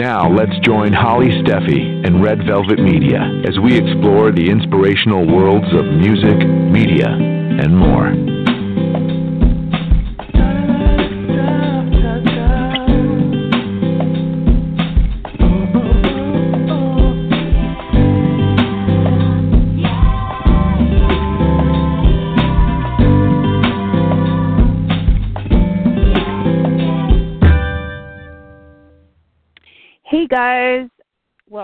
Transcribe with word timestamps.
Now 0.00 0.32
let's 0.32 0.58
join 0.60 0.94
Holly 0.94 1.28
Stephey 1.44 2.00
and 2.06 2.22
Red 2.22 2.46
Velvet 2.46 2.78
Media 2.78 3.20
as 3.46 3.58
we 3.60 3.76
explore 3.76 4.32
the 4.32 4.48
inspirational 4.48 5.26
worlds 5.26 5.68
of 5.74 5.84
music, 5.84 6.38
media, 6.72 7.04
and 7.06 7.76
more. 7.76 8.29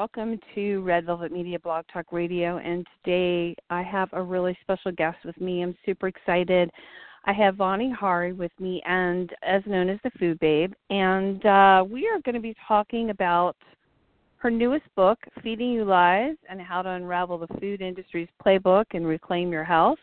Welcome 0.07 0.39
to 0.55 0.81
Red 0.83 1.05
Velvet 1.05 1.33
Media 1.33 1.59
Blog 1.59 1.85
Talk 1.93 2.13
Radio. 2.13 2.59
And 2.59 2.87
today 3.03 3.57
I 3.71 3.83
have 3.83 4.09
a 4.13 4.23
really 4.23 4.57
special 4.61 4.93
guest 4.93 5.17
with 5.25 5.39
me. 5.41 5.65
I'm 5.65 5.77
super 5.85 6.07
excited. 6.07 6.71
I 7.25 7.33
have 7.33 7.57
Vani 7.57 7.93
Hari 7.93 8.33
with 8.33 8.53
me, 8.61 8.81
and 8.87 9.35
as 9.43 9.63
known 9.67 9.89
as 9.89 9.99
the 10.05 10.13
Food 10.17 10.39
Babe, 10.39 10.73
and 10.91 11.45
uh, 11.45 11.85
we 11.91 12.07
are 12.07 12.21
going 12.21 12.37
to 12.37 12.41
be 12.41 12.55
talking 12.69 13.11
about 13.11 13.57
her 14.37 14.49
newest 14.49 14.85
book, 14.95 15.19
Feeding 15.43 15.73
You 15.73 15.85
Lies, 15.85 16.37
and 16.49 16.61
how 16.61 16.83
to 16.83 16.91
unravel 16.91 17.39
the 17.39 17.49
food 17.59 17.81
industry's 17.81 18.29
playbook 18.45 18.85
and 18.93 19.05
reclaim 19.05 19.51
your 19.51 19.65
health. 19.65 19.99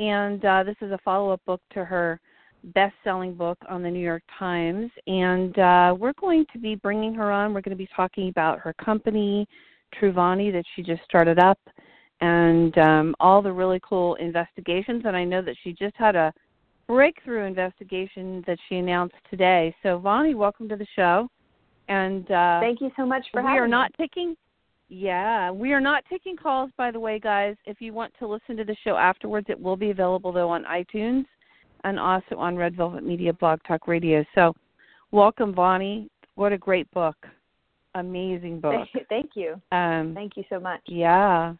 And 0.00 0.44
uh, 0.44 0.64
this 0.64 0.76
is 0.80 0.90
a 0.90 0.98
follow-up 1.04 1.44
book 1.46 1.60
to 1.74 1.84
her 1.84 2.20
best 2.64 2.94
selling 3.04 3.34
book 3.34 3.58
on 3.68 3.82
the 3.82 3.90
New 3.90 4.02
York 4.02 4.22
Times. 4.38 4.90
And 5.06 5.58
uh, 5.58 5.94
we're 5.98 6.12
going 6.20 6.46
to 6.52 6.58
be 6.58 6.74
bringing 6.74 7.14
her 7.14 7.30
on. 7.30 7.54
We're 7.54 7.60
going 7.60 7.76
to 7.76 7.76
be 7.76 7.88
talking 7.94 8.28
about 8.28 8.58
her 8.60 8.72
company, 8.74 9.46
Truvani, 10.00 10.52
that 10.52 10.64
she 10.74 10.82
just 10.82 11.02
started 11.04 11.38
up, 11.38 11.58
and 12.20 12.76
um, 12.78 13.14
all 13.20 13.42
the 13.42 13.52
really 13.52 13.80
cool 13.82 14.16
investigations. 14.16 15.02
And 15.06 15.16
I 15.16 15.24
know 15.24 15.42
that 15.42 15.56
she 15.62 15.72
just 15.72 15.96
had 15.96 16.16
a 16.16 16.32
breakthrough 16.86 17.44
investigation 17.44 18.42
that 18.46 18.58
she 18.68 18.76
announced 18.76 19.16
today. 19.30 19.74
So, 19.82 20.00
Vani, 20.00 20.34
welcome 20.34 20.68
to 20.68 20.76
the 20.76 20.86
show. 20.96 21.28
And 21.88 22.30
uh, 22.30 22.60
thank 22.60 22.80
you 22.80 22.90
so 22.96 23.06
much 23.06 23.26
for 23.32 23.40
having 23.40 23.54
we 23.54 23.58
are 23.58 23.68
not 23.68 23.92
taking 23.98 24.36
yeah, 24.90 25.50
we 25.50 25.74
are 25.74 25.80
not 25.80 26.02
taking 26.08 26.34
calls, 26.34 26.70
by 26.78 26.90
the 26.90 26.98
way, 26.98 27.18
guys. 27.18 27.56
If 27.66 27.78
you 27.80 27.92
want 27.92 28.14
to 28.20 28.26
listen 28.26 28.56
to 28.56 28.64
the 28.64 28.76
show 28.84 28.96
afterwards, 28.96 29.46
it 29.50 29.60
will 29.60 29.76
be 29.76 29.90
available 29.90 30.32
though 30.32 30.48
on 30.48 30.64
iTunes 30.64 31.26
and 31.84 31.98
also 31.98 32.36
on 32.36 32.56
Red 32.56 32.76
Velvet 32.76 33.04
Media 33.04 33.32
Blog 33.32 33.60
Talk 33.66 33.88
Radio. 33.88 34.24
So, 34.34 34.54
welcome, 35.10 35.54
Vani. 35.54 36.08
What 36.34 36.52
a 36.52 36.58
great 36.58 36.90
book! 36.92 37.16
Amazing 37.94 38.60
book. 38.62 38.86
Thank 39.08 39.30
you. 39.34 39.60
Um, 39.72 40.12
Thank 40.14 40.36
you 40.36 40.44
so 40.48 40.60
much. 40.60 40.80
Yeah, 40.86 41.54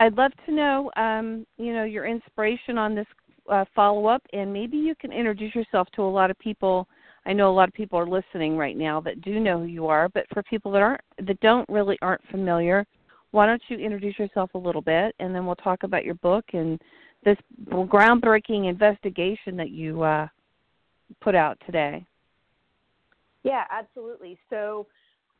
I'd 0.00 0.16
love 0.16 0.32
to 0.46 0.52
know, 0.52 0.90
um, 0.96 1.46
you 1.58 1.72
know, 1.72 1.84
your 1.84 2.06
inspiration 2.06 2.78
on 2.78 2.94
this 2.94 3.06
uh, 3.50 3.64
follow 3.74 4.06
up, 4.06 4.22
and 4.32 4.52
maybe 4.52 4.76
you 4.76 4.94
can 4.94 5.12
introduce 5.12 5.54
yourself 5.54 5.88
to 5.94 6.02
a 6.02 6.04
lot 6.04 6.30
of 6.30 6.38
people. 6.38 6.88
I 7.24 7.32
know 7.32 7.50
a 7.50 7.54
lot 7.54 7.68
of 7.68 7.74
people 7.74 7.98
are 7.98 8.06
listening 8.06 8.56
right 8.56 8.76
now 8.76 9.00
that 9.02 9.22
do 9.22 9.38
know 9.38 9.60
who 9.60 9.66
you 9.66 9.86
are, 9.86 10.08
but 10.08 10.24
for 10.32 10.42
people 10.42 10.72
that 10.72 10.82
aren't, 10.82 11.00
that 11.24 11.38
don't 11.40 11.68
really 11.68 11.98
aren't 12.02 12.26
familiar, 12.30 12.84
why 13.30 13.46
don't 13.46 13.62
you 13.68 13.78
introduce 13.78 14.18
yourself 14.18 14.50
a 14.54 14.58
little 14.58 14.82
bit, 14.82 15.14
and 15.20 15.34
then 15.34 15.46
we'll 15.46 15.54
talk 15.56 15.84
about 15.84 16.04
your 16.04 16.14
book 16.16 16.44
and 16.52 16.80
this 17.24 17.36
groundbreaking 17.68 18.68
investigation 18.68 19.56
that 19.56 19.70
you 19.70 20.02
uh, 20.02 20.26
put 21.20 21.34
out 21.34 21.58
today. 21.66 22.04
Yeah, 23.44 23.64
absolutely. 23.70 24.38
So 24.50 24.86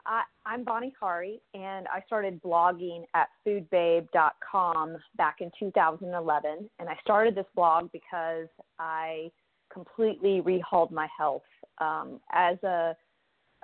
I, 0.06 0.22
I'm 0.44 0.64
Vani 0.64 0.92
Hari, 0.98 1.40
and 1.54 1.86
I 1.88 2.02
started 2.06 2.42
blogging 2.42 3.04
at 3.14 3.28
foodbabe.com 3.46 4.96
back 5.16 5.36
in 5.40 5.50
2011. 5.58 6.70
And 6.78 6.88
I 6.88 6.96
started 7.00 7.34
this 7.34 7.46
blog 7.54 7.90
because 7.92 8.48
I 8.78 9.30
completely 9.72 10.40
rehauled 10.40 10.90
my 10.90 11.08
health. 11.16 11.42
Um, 11.78 12.20
as 12.32 12.62
a, 12.62 12.94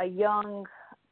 a 0.01 0.07
young 0.07 0.67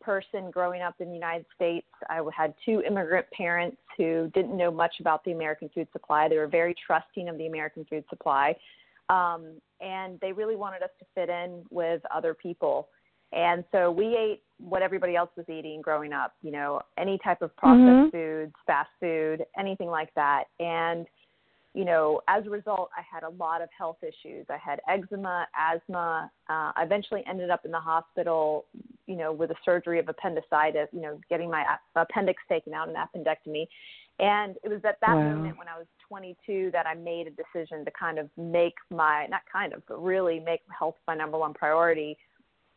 person 0.07 0.53
growing 0.53 0.83
up 0.83 0.95
in 1.01 1.09
the 1.09 1.15
United 1.15 1.45
States, 1.55 1.87
I 2.09 2.23
had 2.35 2.55
two 2.65 2.81
immigrant 2.87 3.27
parents 3.37 3.77
who 3.99 4.31
didn't 4.33 4.57
know 4.57 4.71
much 4.71 4.95
about 5.01 5.25
the 5.25 5.33
American 5.33 5.69
food 5.75 5.89
supply. 5.93 6.29
They 6.29 6.39
were 6.39 6.47
very 6.47 6.75
trusting 6.87 7.29
of 7.29 7.37
the 7.37 7.47
American 7.47 7.85
food 7.91 8.05
supply. 8.09 8.57
Um, 9.09 9.61
and 9.81 10.19
they 10.21 10.33
really 10.33 10.57
wanted 10.57 10.83
us 10.83 10.91
to 11.01 11.07
fit 11.15 11.29
in 11.29 11.65
with 11.71 12.01
other 12.15 12.35
people. 12.35 12.89
And 13.33 13.65
so 13.73 13.91
we 13.91 14.17
ate 14.17 14.43
what 14.59 14.81
everybody 14.81 15.17
else 15.17 15.31
was 15.37 15.47
eating 15.49 15.83
growing 15.83 16.13
up, 16.13 16.35
you 16.43 16.53
know, 16.53 16.81
any 16.97 17.19
type 17.19 17.43
of 17.43 17.55
processed 17.57 18.15
mm-hmm. 18.15 18.17
foods, 18.17 18.55
fast 18.67 18.91
food, 19.01 19.45
anything 19.59 19.89
like 19.89 20.15
that. 20.15 20.45
And, 20.61 21.07
you 21.75 21.85
know, 21.85 22.21
as 22.29 22.47
a 22.47 22.51
result, 22.51 22.91
I 22.97 23.03
had 23.13 23.25
a 23.25 23.31
lot 23.31 23.61
of 23.61 23.69
health 23.77 23.99
issues. 24.03 24.47
I 24.49 24.57
had 24.57 24.81
eczema, 24.89 25.47
asthma. 25.59 26.31
Uh, 26.49 26.73
I 26.77 26.83
eventually 26.85 27.25
ended 27.29 27.51
up 27.51 27.65
in 27.65 27.73
the 27.73 27.81
hospital, 27.81 28.67
you 29.07 29.17
know, 29.17 29.33
with 29.33 29.51
a 29.51 29.55
surgery 29.65 29.99
of 29.99 30.09
appendicitis, 30.09 30.89
you 30.93 31.01
know, 31.01 31.21
getting 31.29 31.51
my 31.51 31.65
appendix 31.95 32.43
taken 32.49 32.75
out, 32.75 32.89
an 32.89 32.95
appendectomy. 32.95 33.67
And 34.19 34.57
it 34.65 34.69
was 34.69 34.81
at 34.85 34.99
that 35.03 35.15
wow. 35.15 35.35
moment 35.35 35.59
when 35.59 35.69
I 35.69 35.77
was 35.79 35.87
22 36.09 36.71
that 36.73 36.87
I 36.87 36.95
made 36.95 37.27
a 37.27 37.31
decision 37.31 37.85
to 37.85 37.91
kind 37.91 38.19
of 38.19 38.31
make 38.37 38.75
my, 38.91 39.27
not 39.27 39.43
kind 39.53 39.75
of, 39.75 39.83
but 39.87 40.03
really 40.03 40.41
make 40.41 40.61
health 40.77 40.97
my 41.07 41.15
number 41.15 41.39
one 41.39 41.53
priority 41.53 42.17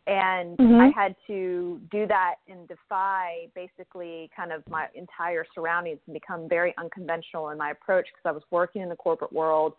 and 0.09 0.57
mm-hmm. 0.57 0.75
I 0.75 0.91
had 0.95 1.15
to 1.27 1.79
do 1.91 2.07
that 2.07 2.35
and 2.47 2.67
defy 2.67 3.47
basically 3.53 4.31
kind 4.35 4.51
of 4.51 4.63
my 4.67 4.87
entire 4.95 5.45
surroundings 5.53 5.99
and 6.07 6.15
become 6.15 6.49
very 6.49 6.73
unconventional 6.79 7.49
in 7.49 7.59
my 7.59 7.71
approach 7.71 8.07
because 8.07 8.27
I 8.27 8.31
was 8.31 8.41
working 8.49 8.81
in 8.81 8.89
the 8.89 8.95
corporate 8.95 9.31
world, 9.31 9.73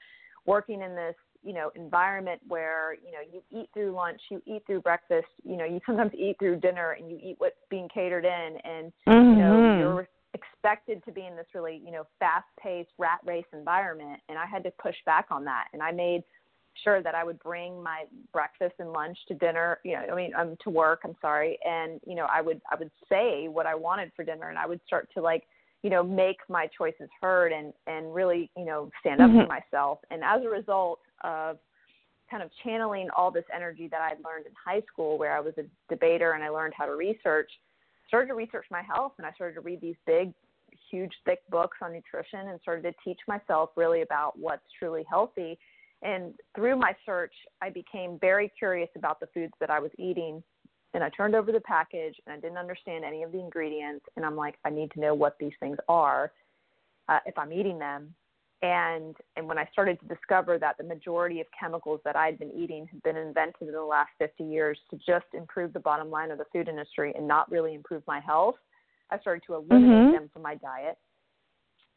working 0.47 0.83
in 0.83 0.95
this 0.95 1.17
you 1.43 1.53
know 1.53 1.71
environment 1.75 2.41
where 2.49 2.95
you 2.95 3.13
know 3.13 3.21
you 3.33 3.43
eat 3.51 3.69
through 3.75 3.93
lunch, 3.93 4.21
you 4.31 4.43
eat 4.47 4.63
through 4.67 4.81
breakfast, 4.81 5.29
you 5.45 5.57
know 5.57 5.65
you 5.65 5.81
sometimes 5.87 6.13
eat 6.15 6.37
through 6.39 6.57
dinner, 6.57 6.93
and 6.93 7.11
you 7.11 7.19
eat 7.23 7.37
what's 7.39 7.57
being 7.71 7.89
catered 7.93 8.25
in, 8.25 8.59
and 8.65 8.93
mm-hmm. 9.09 9.31
you 9.31 9.37
know 9.37 9.79
you're 9.79 10.09
expected 10.35 11.05
to 11.05 11.13
be 11.13 11.27
in 11.27 11.37
this 11.37 11.47
really 11.55 11.83
you 11.85 11.91
know 11.91 12.07
fast-paced 12.19 12.91
rat 12.99 13.21
race 13.27 13.45
environment, 13.53 14.21
and 14.29 14.39
I 14.39 14.47
had 14.47 14.63
to 14.65 14.71
push 14.83 14.97
back 15.07 15.27
on 15.31 15.45
that, 15.45 15.65
and 15.73 15.83
I 15.83 15.93
made 15.93 16.23
sure 16.85 17.03
that 17.03 17.15
I 17.15 17.25
would 17.25 17.39
bring 17.41 17.83
my 17.83 18.05
breakfast 18.33 18.75
and 18.79 18.93
lunch 18.93 19.19
to 19.29 19.35
dinner, 19.35 19.79
you 19.85 19.93
know, 19.93 20.13
I 20.13 20.17
mean, 20.17 20.33
um, 20.35 20.57
to 20.65 20.71
work, 20.71 21.01
I'm 21.05 21.17
sorry. 21.21 21.59
And, 21.65 22.01
you 22.07 22.15
know, 22.15 22.27
I 22.33 22.41
would, 22.41 22.61
I 22.71 22.77
would 22.77 22.91
say 23.09 23.49
what 23.49 23.67
I 23.67 23.75
wanted 23.75 24.13
for 24.15 24.25
dinner 24.25 24.49
and 24.49 24.59
I 24.59 24.67
would 24.67 24.81
start 24.87 25.09
to 25.15 25.21
like, 25.21 25.45
you 25.83 25.91
know, 25.91 26.03
make 26.03 26.39
my 26.49 26.69
choices 26.77 27.09
heard 27.21 27.53
and, 27.53 27.73
and 27.87 28.15
really, 28.15 28.51
you 28.57 28.65
know, 28.65 28.91
stand 29.01 29.21
up 29.21 29.31
mm-hmm. 29.31 29.41
for 29.41 29.47
myself. 29.47 29.99
And 30.11 30.23
as 30.23 30.43
a 30.45 30.49
result 30.49 31.01
of 31.23 31.59
kind 32.31 32.43
of 32.43 32.51
channeling 32.65 33.09
all 33.17 33.31
this 33.31 33.45
energy 33.55 33.89
that 33.89 34.01
I'd 34.01 34.25
learned 34.25 34.47
in 34.47 34.53
high 34.65 34.83
school 34.93 35.19
where 35.19 35.37
I 35.37 35.41
was 35.41 35.55
a 35.59 35.65
debater 35.89 36.33
and 36.33 36.45
I 36.45 36.49
learned 36.49 36.75
how 36.77 36.87
to 36.87 36.93
research, 36.93 37.51
started 38.07 38.29
to 38.29 38.35
research 38.35 38.67
my 38.71 38.83
health 38.83 39.13
and 39.19 39.27
I 39.27 39.33
started 39.33 39.55
to 39.55 39.61
read 39.61 39.81
these 39.81 39.97
big, 40.07 40.33
huge, 40.91 41.13
thick 41.25 41.41
books 41.51 41.79
on 41.83 41.93
nutrition 41.93 42.49
and 42.49 42.61
started 42.61 42.83
to 42.83 42.93
teach 43.05 43.19
myself 43.27 43.71
really 43.77 44.03
about 44.03 44.39
what's 44.39 44.63
truly 44.79 45.05
healthy 45.09 45.59
and 46.03 46.35
through 46.55 46.77
my 46.77 46.95
search, 47.05 47.33
I 47.61 47.71
became 47.71 48.19
very 48.21 48.51
curious 48.59 48.89
about 48.97 49.21
the 49.21 49.29
foods 49.35 49.53
that 49.61 49.71
I 49.71 49.79
was 49.79 49.91
eating. 49.99 50.43
And 50.95 51.05
I 51.05 51.11
turned 51.11 51.35
over 51.35 51.53
the 51.53 51.61
package 51.61 52.17
and 52.27 52.33
I 52.33 52.41
didn't 52.41 52.57
understand 52.57 53.05
any 53.05 53.23
of 53.23 53.33
the 53.33 53.39
ingredients. 53.39 54.05
And 54.17 54.25
I'm 54.25 54.37
like, 54.37 54.57
I 54.65 54.71
need 54.71 54.91
to 54.93 55.01
know 55.01 55.15
what 55.15 55.37
these 55.39 55.53
things 55.61 55.77
are 55.89 56.33
uh, 57.09 57.19
if 57.27 57.37
I'm 57.39 57.53
eating 57.53 57.79
them. 57.79 58.15
And 58.63 59.17
and 59.37 59.49
when 59.49 59.59
I 59.59 59.67
started 59.73 59.99
to 60.01 60.07
discover 60.07 60.59
that 60.59 60.77
the 60.77 60.85
majority 60.85 61.41
of 61.41 61.47
chemicals 61.59 62.01
that 62.05 62.15
I'd 62.15 62.39
been 62.39 62.51
eating 62.51 62.87
had 62.91 63.03
been 63.03 63.17
invented 63.17 63.69
in 63.69 63.73
the 63.73 63.83
last 63.83 64.11
50 64.19 64.45
years 64.45 64.79
to 64.91 64.97
just 64.97 65.27
improve 65.33 65.73
the 65.73 65.81
bottom 65.81 66.11
line 66.11 66.31
of 66.31 66.39
the 66.39 66.45
food 66.53 66.69
industry 66.69 67.13
and 67.17 67.27
not 67.27 67.51
really 67.51 67.75
improve 67.75 68.03
my 68.07 68.21
health, 68.21 68.57
I 69.11 69.19
started 69.19 69.43
to 69.47 69.55
eliminate 69.55 69.91
mm-hmm. 69.91 70.13
them 70.13 70.31
from 70.33 70.43
my 70.43 70.57
diet 70.57 70.99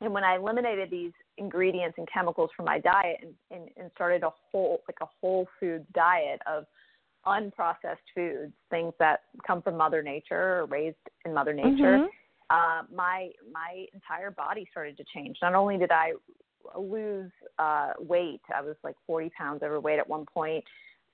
and 0.04 0.14
when 0.14 0.24
I 0.24 0.36
eliminated 0.36 0.92
these 0.92 1.14
ingredients 1.38 1.96
and 1.98 2.08
chemicals 2.12 2.50
from 2.56 2.66
my 2.66 2.80
diet 2.80 3.18
and, 3.22 3.34
and, 3.52 3.70
and 3.78 3.92
started 3.96 4.24
a 4.24 4.30
whole 4.52 4.82
like 4.88 4.98
a 5.02 5.08
whole 5.22 5.48
foods 5.60 5.86
diet 5.94 6.42
of 6.46 6.66
unprocessed 7.26 8.04
foods, 8.14 8.52
things 8.70 8.94
that 9.00 9.22
come 9.48 9.62
from 9.62 9.78
Mother 9.78 10.04
Nature 10.04 10.60
or 10.60 10.66
raised 10.66 10.98
in 11.26 11.34
Mother 11.34 11.54
Nature, 11.54 12.00
mm-hmm. 12.00 12.06
uh, 12.50 12.84
my 12.94 13.30
my 13.52 13.86
entire 13.94 14.30
body 14.30 14.68
started 14.72 14.98
to 14.98 15.06
change. 15.14 15.38
Not 15.42 15.56
only 15.56 15.78
did 15.78 15.92
I 15.92 16.12
lose 16.78 17.32
uh, 17.60 17.92
weight, 18.00 18.42
I 18.56 18.62
was 18.62 18.76
like 18.84 18.96
40 19.08 19.32
pounds 19.38 19.64
overweight 19.64 20.00
at 20.00 20.08
one 20.08 20.26
point. 20.26 20.64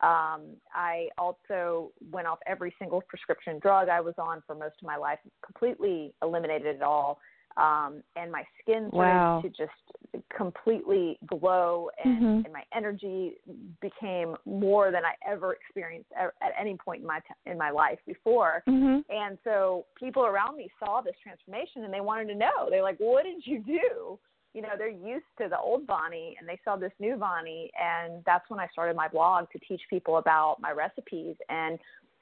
Um, 0.01 0.55
I 0.73 1.09
also 1.17 1.91
went 2.11 2.25
off 2.25 2.39
every 2.47 2.73
single 2.79 3.01
prescription 3.01 3.59
drug 3.59 3.89
I 3.89 3.99
was 3.99 4.13
on 4.17 4.41
for 4.47 4.55
most 4.55 4.75
of 4.81 4.87
my 4.87 4.95
life, 4.95 5.19
completely 5.43 6.13
eliminated 6.21 6.77
it 6.77 6.81
all 6.81 7.19
um, 7.57 8.03
and 8.15 8.31
my 8.31 8.43
skin 8.61 8.89
started 8.89 9.17
wow. 9.17 9.41
to 9.41 9.49
just 9.49 10.25
completely 10.35 11.17
glow 11.25 11.89
and, 12.03 12.21
Mhm. 12.21 12.45
and 12.45 12.53
my 12.53 12.63
energy 12.73 13.37
became 13.81 14.35
more 14.45 14.91
than 14.91 15.03
I 15.03 15.15
ever 15.25 15.53
experienced 15.53 16.11
at, 16.13 16.33
at 16.41 16.53
any 16.57 16.77
point 16.77 17.01
in 17.01 17.07
my 17.07 17.19
t- 17.19 17.33
in 17.45 17.57
my 17.57 17.69
life 17.69 17.99
before. 18.05 18.63
Mhm. 18.67 19.03
And 19.09 19.37
so 19.43 19.85
people 19.95 20.25
around 20.25 20.55
me 20.55 20.71
saw 20.79 21.01
this 21.01 21.17
transformation 21.21 21.83
and 21.83 21.93
they 21.93 22.01
wanted 22.01 22.27
to 22.29 22.35
know. 22.35 22.69
They're 22.69 22.83
like, 22.83 22.99
"What 22.99 23.23
did 23.23 23.45
you 23.45 23.59
do?" 23.59 24.19
You 24.53 24.61
know, 24.63 24.69
they're 24.77 24.89
used 24.89 25.25
to 25.39 25.47
the 25.47 25.59
old 25.59 25.85
Vani 25.85 26.33
and 26.39 26.47
they 26.47 26.59
saw 26.65 26.75
this 26.75 26.91
new 26.99 27.15
Vani, 27.15 27.69
and 27.79 28.23
that's 28.25 28.49
when 28.49 28.59
I 28.59 28.67
started 28.71 28.95
my 28.95 29.07
blog 29.07 29.45
to 29.51 29.59
teach 29.59 29.81
people 29.89 30.17
about 30.17 30.57
my 30.59 30.71
recipes. 30.71 31.35
And 31.49 31.77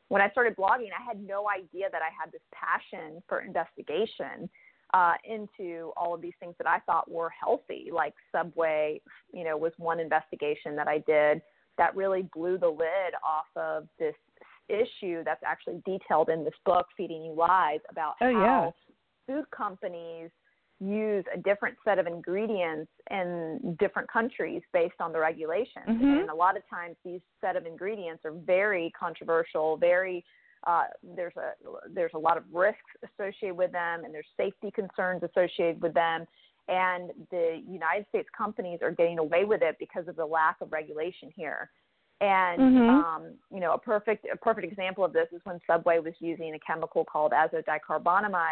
when 0.10 0.22
I 0.22 0.30
started 0.30 0.56
blogging, 0.56 0.90
I 0.98 1.04
had 1.06 1.26
no 1.26 1.48
idea 1.50 1.88
that 1.92 2.02
I 2.02 2.10
had 2.20 2.32
this 2.32 2.42
passion 2.54 3.22
for 3.28 3.40
investigation 3.42 4.50
uh, 4.94 5.14
into 5.24 5.92
all 5.98 6.14
of 6.14 6.22
these 6.22 6.34
things 6.40 6.56
that 6.58 6.68
I 6.68 6.80
thought 6.80 7.10
were 7.10 7.30
healthy, 7.30 7.90
like 7.94 8.14
Subway. 8.32 9.02
You 9.34 9.44
know, 9.44 9.58
was 9.58 9.74
one 9.78 10.00
investigation 10.00 10.76
that 10.76 10.88
I 10.88 11.00
did 11.00 11.42
that 11.78 11.96
really 11.96 12.28
blew 12.34 12.58
the 12.58 12.70
lid 12.70 13.14
off 13.24 13.46
of 13.56 13.88
this 14.00 14.16
issue 14.70 15.24
that's 15.24 15.44
actually 15.46 15.82
detailed 15.86 16.30
in 16.30 16.44
this 16.44 16.54
book, 16.66 16.88
Feeding 16.98 17.24
You 17.24 17.34
Lies, 17.34 17.80
about 17.90 18.16
Oh, 18.22 18.34
how 18.34 18.74
yeah. 19.28 19.36
food 19.36 19.46
companies 19.52 20.30
use 20.80 21.26
a 21.34 21.38
different 21.38 21.76
set 21.84 21.98
of 21.98 22.06
ingredients 22.06 22.92
in 23.10 23.76
different 23.80 24.10
countries 24.12 24.62
based 24.74 25.00
on 25.00 25.12
the 25.12 25.20
regulations. 25.20 25.88
Mhm. 25.88 26.22
And 26.22 26.30
a 26.30 26.36
lot 26.36 26.56
of 26.56 26.68
times 26.70 26.96
these 27.04 27.22
set 27.42 27.56
of 27.56 27.66
ingredients 27.66 28.24
are 28.26 28.32
very 28.32 28.92
controversial, 28.92 29.78
very 29.78 30.24
uh, 30.64 30.86
there's 31.04 31.36
a 31.38 31.54
there's 31.88 32.14
a 32.14 32.18
lot 32.18 32.36
of 32.36 32.44
risks 32.52 32.92
associated 33.04 33.56
with 33.56 33.72
them 33.72 34.04
and 34.04 34.14
there's 34.14 34.28
safety 34.36 34.72
concerns 34.72 35.22
associated 35.24 35.82
with 35.82 35.94
them 35.94 36.26
and 36.68 37.12
the 37.30 37.64
United 37.68 38.08
States 38.10 38.28
companies 38.36 38.80
are 38.82 38.92
getting 38.92 39.20
away 39.20 39.46
with 39.46 39.62
it 39.62 39.78
because 39.80 40.08
of 40.08 40.16
the 40.16 40.26
lack 40.26 40.60
of 40.60 40.72
regulation 40.72 41.32
here. 41.36 41.72
And 42.20 42.60
Mhm. 42.60 42.90
um, 42.90 43.40
you 43.52 43.60
know, 43.60 43.74
a 43.74 43.78
perfect 43.78 44.26
a 44.26 44.36
perfect 44.36 44.66
example 44.68 45.04
of 45.06 45.14
this 45.14 45.32
is 45.32 45.44
when 45.46 45.60
Subway 45.68 46.00
was 46.00 46.20
using 46.20 46.56
a 46.56 46.60
chemical 46.60 47.06
called 47.06 47.32
azodicarbonamide, 47.32 48.52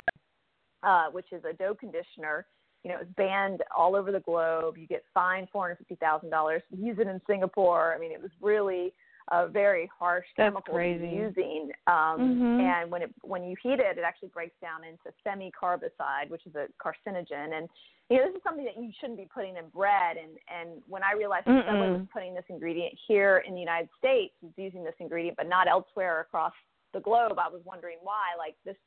uh, 0.84 1.08
which 1.12 1.28
is 1.32 1.44
a 1.50 1.54
dough 1.54 1.76
conditioner. 1.76 2.46
You 2.84 2.92
know, 2.92 2.98
it's 3.02 3.12
banned 3.18 3.62
all 3.76 3.96
over 3.96 4.12
the 4.12 4.20
globe. 4.20 4.78
You 4.78 4.88
get 4.88 5.04
fined 5.14 5.48
four 5.52 5.64
hundred 5.64 5.78
fifty 5.80 5.96
thousand 5.96 6.30
dollars. 6.30 6.62
Use 6.76 6.98
it 7.00 7.08
in 7.08 7.20
Singapore. 7.28 7.94
I 7.96 8.00
mean, 8.00 8.12
it 8.12 8.22
was 8.22 8.32
really 8.42 8.94
a 9.32 9.48
very 9.48 9.90
harsh 9.98 10.26
That's 10.38 10.50
chemical 10.50 10.76
crazy. 10.76 11.08
using. 11.08 11.72
Um, 11.88 12.20
Mhm. 12.20 12.62
And 12.62 12.92
when 12.92 13.02
it 13.02 13.12
when 13.24 13.44
you 13.44 13.56
heat 13.64 13.80
it, 13.80 13.98
it 13.98 14.04
actually 14.06 14.28
breaks 14.30 14.56
down 14.62 14.84
into 14.84 15.12
semicarbazide, 15.26 16.30
which 16.30 16.46
is 16.46 16.54
a 16.56 16.68
carcinogen. 16.80 17.58
And 17.58 17.68
you 18.10 18.18
know, 18.18 18.28
this 18.28 18.36
is 18.36 18.44
something 18.44 18.66
that 18.66 18.78
you 18.78 18.92
shouldn't 19.00 19.18
be 19.18 19.28
putting 19.34 19.58
in 19.58 19.68
bread. 19.70 20.18
And 20.18 20.38
and 20.48 20.84
when 20.88 21.04
I 21.04 21.14
realized 21.18 21.48
that 21.48 21.66
Mm-mm. 21.66 21.98
was 21.98 22.08
putting 22.14 22.36
this 22.36 22.46
ingredient 22.50 22.94
here 23.08 23.44
in 23.48 23.56
the 23.56 23.60
United 23.60 23.90
States, 23.98 24.36
was 24.44 24.52
using 24.58 24.84
this 24.84 24.94
ingredient, 25.00 25.38
but 25.38 25.48
not 25.50 25.68
elsewhere 25.68 26.20
across 26.22 26.54
the 26.94 27.00
globe, 27.00 27.40
I 27.40 27.50
was 27.50 27.62
wondering 27.66 27.98
why. 28.04 28.36
Like 28.38 28.56
this 28.64 28.78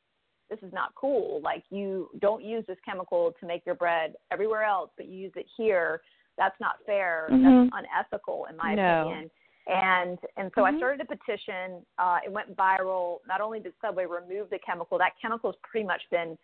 this 0.49 0.59
is 0.61 0.73
not 0.73 0.93
cool. 0.95 1.41
Like 1.41 1.63
you 1.69 2.09
don't 2.19 2.43
use 2.43 2.65
this 2.67 2.77
chemical 2.85 3.33
to 3.39 3.45
make 3.45 3.65
your 3.65 3.75
bread 3.75 4.15
everywhere 4.31 4.63
else, 4.63 4.89
but 4.97 5.07
you 5.07 5.17
use 5.17 5.33
it 5.35 5.45
here. 5.55 6.01
That's 6.37 6.59
not 6.59 6.75
fair. 6.85 7.27
Mhm. 7.31 7.69
That's 7.71 7.85
unethical, 7.85 8.45
in 8.45 8.57
my 8.57 8.75
No. 8.75 9.01
opinion. 9.01 9.31
And 9.67 10.19
and 10.37 10.51
so 10.55 10.65
I 10.65 10.71
Mhm. 10.71 10.77
started 10.77 11.01
a 11.01 11.05
petition. 11.05 11.85
Uh, 11.97 12.19
it 12.23 12.31
went 12.31 12.55
viral. 12.55 13.19
Not 13.27 13.41
only 13.41 13.59
did 13.59 13.73
Subway 13.81 14.05
remove 14.05 14.49
the 14.49 14.59
chemical, 14.59 14.97
that 14.97 15.13
chemical 15.21 15.51
has 15.51 15.59
pretty 15.61 15.85
much 15.85 16.09
been 16.09 16.37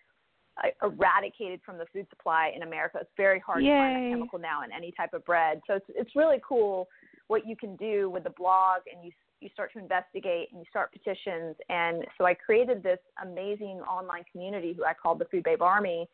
uh, 0.63 0.69
eradicated 0.83 1.61
from 1.63 1.77
the 1.77 1.85
food 1.87 2.07
supply 2.09 2.47
in 2.55 2.63
America. 2.63 2.97
It's 3.01 3.11
very 3.17 3.39
hard 3.39 3.61
to 3.61 3.67
find 3.67 3.93
Yay. 3.93 4.03
that 4.03 4.09
chemical 4.11 4.39
now 4.39 4.61
in 4.63 4.71
any 4.71 4.91
type 4.93 5.13
of 5.13 5.25
bread. 5.25 5.61
So 5.67 5.75
it's 5.75 5.89
it's 5.89 6.15
really 6.15 6.39
cool 6.47 6.87
what 7.27 7.45
you 7.45 7.55
can 7.57 7.75
do 7.75 8.09
with 8.09 8.23
the 8.23 8.29
blog, 8.29 8.81
and 8.91 9.03
you 9.03 9.11
you 9.41 9.49
start 9.53 9.71
to 9.73 9.79
investigate 9.79 10.49
and 10.51 10.59
you 10.59 10.65
start 10.69 10.91
petitions. 10.91 11.55
And 11.69 12.05
so 12.17 12.25
I 12.25 12.33
created 12.33 12.81
this 12.81 12.99
amazing 13.21 13.81
online 13.81 14.23
community 14.31 14.73
who 14.73 14.85
I 14.85 14.93
called 14.93 15.19
the 15.19 15.25
Food 15.25 15.43
Babe 15.43 15.61
Army. 15.61 16.07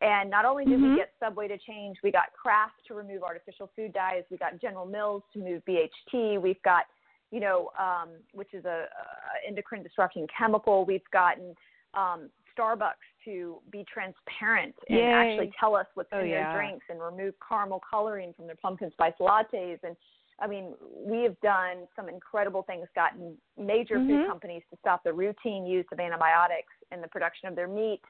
And 0.00 0.30
not 0.30 0.44
only 0.44 0.64
did 0.64 0.78
Mhm. 0.78 0.90
we 0.92 0.96
get 0.96 1.12
Subway 1.18 1.48
to 1.48 1.58
change, 1.58 1.98
we 2.02 2.10
got 2.10 2.32
Kraft 2.32 2.84
to 2.86 2.94
remove 2.94 3.22
artificial 3.22 3.66
food 3.74 3.92
dyes. 3.92 4.24
We 4.30 4.36
got 4.38 4.58
General 4.58 4.86
Mills 4.86 5.22
to 5.32 5.40
move 5.40 5.64
BHT. 5.64 6.38
We've 6.38 6.62
got, 6.62 6.86
you 7.30 7.40
know, 7.40 7.70
um, 7.78 8.10
which 8.32 8.54
is 8.54 8.64
a, 8.64 8.88
a 8.88 9.46
endocrine 9.46 9.82
disrupting 9.82 10.26
chemical. 10.28 10.84
We've 10.84 11.08
gotten 11.12 11.54
um, 11.94 12.30
Starbucks 12.56 12.94
to 13.24 13.60
be 13.70 13.84
transparent 13.92 14.74
and 14.88 14.98
Yay. 14.98 15.12
actually 15.12 15.52
tell 15.58 15.74
us 15.74 15.86
what's 15.94 16.10
Oh, 16.12 16.20
in 16.20 16.28
yeah. 16.28 16.52
their 16.52 16.60
drinks 16.60 16.86
and 16.90 17.00
remove 17.00 17.34
caramel 17.46 17.80
coloring 17.88 18.32
from 18.34 18.46
their 18.46 18.56
pumpkin 18.56 18.90
spice 18.92 19.14
lattes. 19.20 19.78
And 19.82 19.96
I 20.40 20.46
mean, 20.46 20.74
we 20.94 21.22
have 21.22 21.38
done 21.40 21.88
some 21.96 22.08
incredible 22.08 22.62
things, 22.62 22.86
gotten 22.94 23.36
major 23.56 23.98
Mhm. 23.98 24.06
food 24.06 24.26
companies 24.26 24.62
to 24.70 24.76
stop 24.76 25.02
the 25.02 25.12
routine 25.12 25.66
use 25.66 25.86
of 25.90 25.98
antibiotics 25.98 26.72
in 26.92 27.00
the 27.00 27.08
production 27.08 27.48
of 27.48 27.56
their 27.56 27.68
meat. 27.68 28.02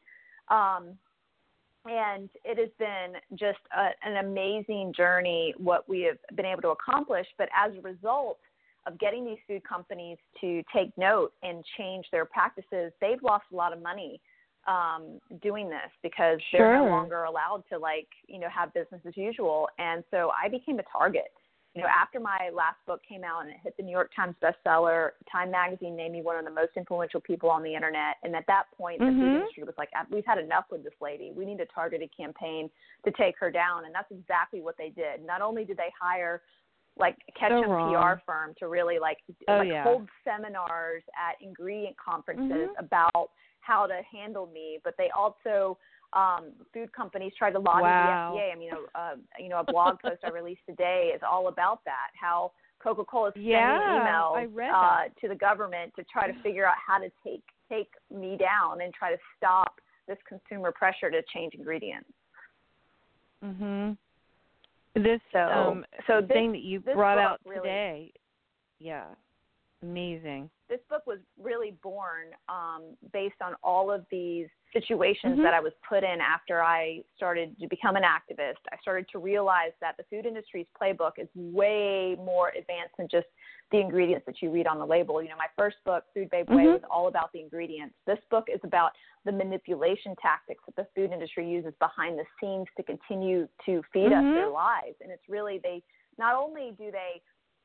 Um, 0.48 0.98
and 1.86 2.28
it 2.44 2.58
has 2.58 2.70
been 2.78 3.18
just 3.34 3.60
a, 3.70 3.90
an 4.02 4.18
amazing 4.18 4.92
journey 4.92 5.54
what 5.56 5.88
we 5.88 6.02
have 6.02 6.18
been 6.34 6.44
able 6.44 6.62
to 6.62 6.70
accomplish. 6.70 7.26
But 7.38 7.48
as 7.56 7.74
a 7.76 7.80
result 7.80 8.40
of 8.86 8.98
getting 8.98 9.24
these 9.24 9.38
food 9.46 9.64
companies 9.64 10.18
to 10.40 10.62
take 10.72 10.96
note 10.98 11.32
and 11.42 11.64
change 11.76 12.06
their 12.10 12.24
practices, 12.24 12.92
they've 13.00 13.22
lost 13.22 13.44
a 13.52 13.56
lot 13.56 13.72
of 13.72 13.80
money 13.80 14.20
um, 14.66 15.18
doing 15.40 15.68
this 15.70 15.90
because 16.02 16.38
they're 16.52 16.74
no 16.74 16.84
longer 16.86 17.24
allowed 17.24 17.64
to 17.70 17.78
like 17.78 18.08
you 18.26 18.38
know 18.38 18.48
have 18.50 18.74
business 18.74 19.00
as 19.06 19.16
usual. 19.16 19.68
And 19.78 20.04
so 20.10 20.30
I 20.40 20.48
became 20.48 20.78
a 20.78 20.84
target. 20.92 21.32
You 21.74 21.82
know, 21.82 21.88
after 21.88 22.18
my 22.18 22.50
last 22.52 22.78
book 22.86 23.00
came 23.06 23.22
out 23.22 23.42
and 23.42 23.50
it 23.50 23.56
hit 23.62 23.76
the 23.76 23.82
New 23.82 23.92
York 23.92 24.10
Times 24.16 24.34
bestseller, 24.42 25.10
Time 25.30 25.50
Magazine 25.50 25.94
named 25.96 26.14
me 26.14 26.22
one 26.22 26.36
of 26.36 26.44
the 26.44 26.50
most 26.50 26.72
influential 26.76 27.20
people 27.20 27.50
on 27.50 27.62
the 27.62 27.74
internet. 27.74 28.16
And 28.22 28.34
at 28.34 28.46
that 28.46 28.64
point, 28.76 28.98
the 28.98 29.04
Mhm. 29.04 29.20
food 29.20 29.34
industry 29.34 29.64
was 29.64 29.76
like, 29.78 29.90
"We've 30.10 30.24
had 30.24 30.38
enough 30.38 30.64
with 30.70 30.82
this 30.82 30.98
lady. 31.00 31.30
We 31.30 31.44
need 31.44 31.60
a 31.60 31.66
targeted 31.66 32.10
campaign 32.16 32.70
to 33.04 33.10
take 33.12 33.38
her 33.38 33.50
down." 33.50 33.84
And 33.84 33.94
that's 33.94 34.10
exactly 34.10 34.60
what 34.60 34.76
they 34.76 34.90
did. 34.90 35.24
Not 35.24 35.42
only 35.42 35.64
did 35.64 35.76
they 35.76 35.90
hire 35.90 36.42
like 36.96 37.16
Ketchum 37.34 37.70
wrong. 37.70 37.94
PR 37.94 38.20
firm 38.26 38.54
to 38.56 38.66
really 38.66 38.98
like 38.98 39.22
Oh, 39.46 39.58
like 39.58 39.68
yeah. 39.68 39.84
hold 39.84 40.08
seminars 40.24 41.04
at 41.16 41.40
ingredient 41.40 41.96
conferences 41.96 42.70
Mhm. 42.70 42.78
about 42.78 43.30
how 43.60 43.86
to 43.86 44.02
handle 44.02 44.46
me, 44.46 44.80
but 44.82 44.96
they 44.96 45.10
also 45.10 45.78
um, 46.12 46.52
food 46.72 46.92
companies 46.92 47.32
tried 47.36 47.52
to 47.52 47.58
lobby 47.58 47.82
Wow. 47.82 48.32
the 48.34 48.40
FDA. 48.40 48.52
I 48.52 48.56
mean, 48.58 48.70
a, 48.72 48.98
uh, 48.98 49.14
you 49.38 49.48
know, 49.48 49.60
a 49.60 49.64
blog 49.64 49.98
post 50.04 50.20
I 50.24 50.30
released 50.30 50.62
today 50.66 51.12
is 51.14 51.20
all 51.28 51.48
about 51.48 51.84
that. 51.84 52.08
How 52.20 52.52
Coca-Cola 52.82 53.28
is 53.28 53.34
sending 53.34 53.50
Yeah, 53.52 54.38
emails 54.38 54.72
uh, 54.72 55.08
to 55.20 55.28
the 55.28 55.34
government 55.34 55.92
to 55.96 56.04
try 56.04 56.30
to 56.30 56.38
figure 56.42 56.66
out 56.66 56.76
how 56.84 56.98
to 56.98 57.10
take 57.24 57.42
take 57.68 57.90
me 58.10 58.38
down 58.38 58.80
and 58.80 58.94
try 58.94 59.10
to 59.12 59.18
stop 59.36 59.78
this 60.06 60.16
consumer 60.26 60.72
pressure 60.72 61.10
to 61.10 61.20
change 61.34 61.52
ingredients. 61.52 62.08
Mhm. 63.44 63.96
This 64.94 65.20
So, 65.32 65.38
um 65.40 65.86
so 66.06 66.20
this, 66.22 66.30
thing 66.30 66.52
that 66.52 66.62
you 66.62 66.80
brought 66.80 67.18
out 67.18 67.40
really- 67.44 67.60
today. 67.60 68.12
Yeah. 68.78 69.04
Amazing. 69.82 70.50
this 70.68 70.80
book 70.90 71.06
was 71.06 71.18
really 71.40 71.70
born 71.82 72.26
um, 72.48 72.96
based 73.12 73.40
on 73.40 73.54
all 73.62 73.90
of 73.92 74.04
these 74.10 74.48
situations 74.72 75.38
Mhm. 75.38 75.42
that 75.42 75.54
I 75.54 75.60
was 75.60 75.72
put 75.88 76.04
in 76.04 76.20
after 76.20 76.62
I 76.62 77.02
started 77.16 77.58
to 77.58 77.66
become 77.66 77.96
an 77.96 78.02
activist. 78.02 78.58
I 78.70 78.76
started 78.78 79.08
to 79.10 79.18
realize 79.18 79.72
that 79.80 79.96
the 79.96 80.04
food 80.04 80.26
industry's 80.26 80.66
playbook 80.80 81.18
is 81.18 81.28
way 81.34 82.14
more 82.16 82.50
advanced 82.50 82.96
than 82.96 83.08
just 83.08 83.28
the 83.70 83.78
ingredients 83.78 84.24
that 84.26 84.40
you 84.40 84.50
read 84.50 84.66
on 84.66 84.78
the 84.78 84.86
label. 84.86 85.22
You 85.22 85.28
know, 85.28 85.36
my 85.36 85.48
first 85.56 85.76
book, 85.84 86.04
Food 86.14 86.30
Babe 86.30 86.48
Way, 86.50 86.64
Mhm. 86.64 86.72
was 86.74 86.84
all 86.84 87.06
about 87.06 87.32
the 87.32 87.40
ingredients. 87.40 87.94
This 88.04 88.22
book 88.30 88.48
is 88.48 88.62
about 88.64 88.96
the 89.24 89.32
manipulation 89.32 90.16
tactics 90.16 90.64
that 90.66 90.76
the 90.76 90.84
food 90.94 91.12
industry 91.12 91.48
uses 91.48 91.74
behind 91.76 92.18
the 92.18 92.26
scenes 92.40 92.66
to 92.76 92.82
continue 92.82 93.48
to 93.66 93.82
feed 93.92 94.12
Mhm. 94.12 94.30
us 94.30 94.34
their 94.34 94.48
lives. 94.48 95.00
And 95.00 95.10
it's 95.10 95.28
really 95.28 95.58
they 95.58 95.82
not 96.16 96.34
only 96.34 96.72
do 96.72 96.90
they 96.90 97.22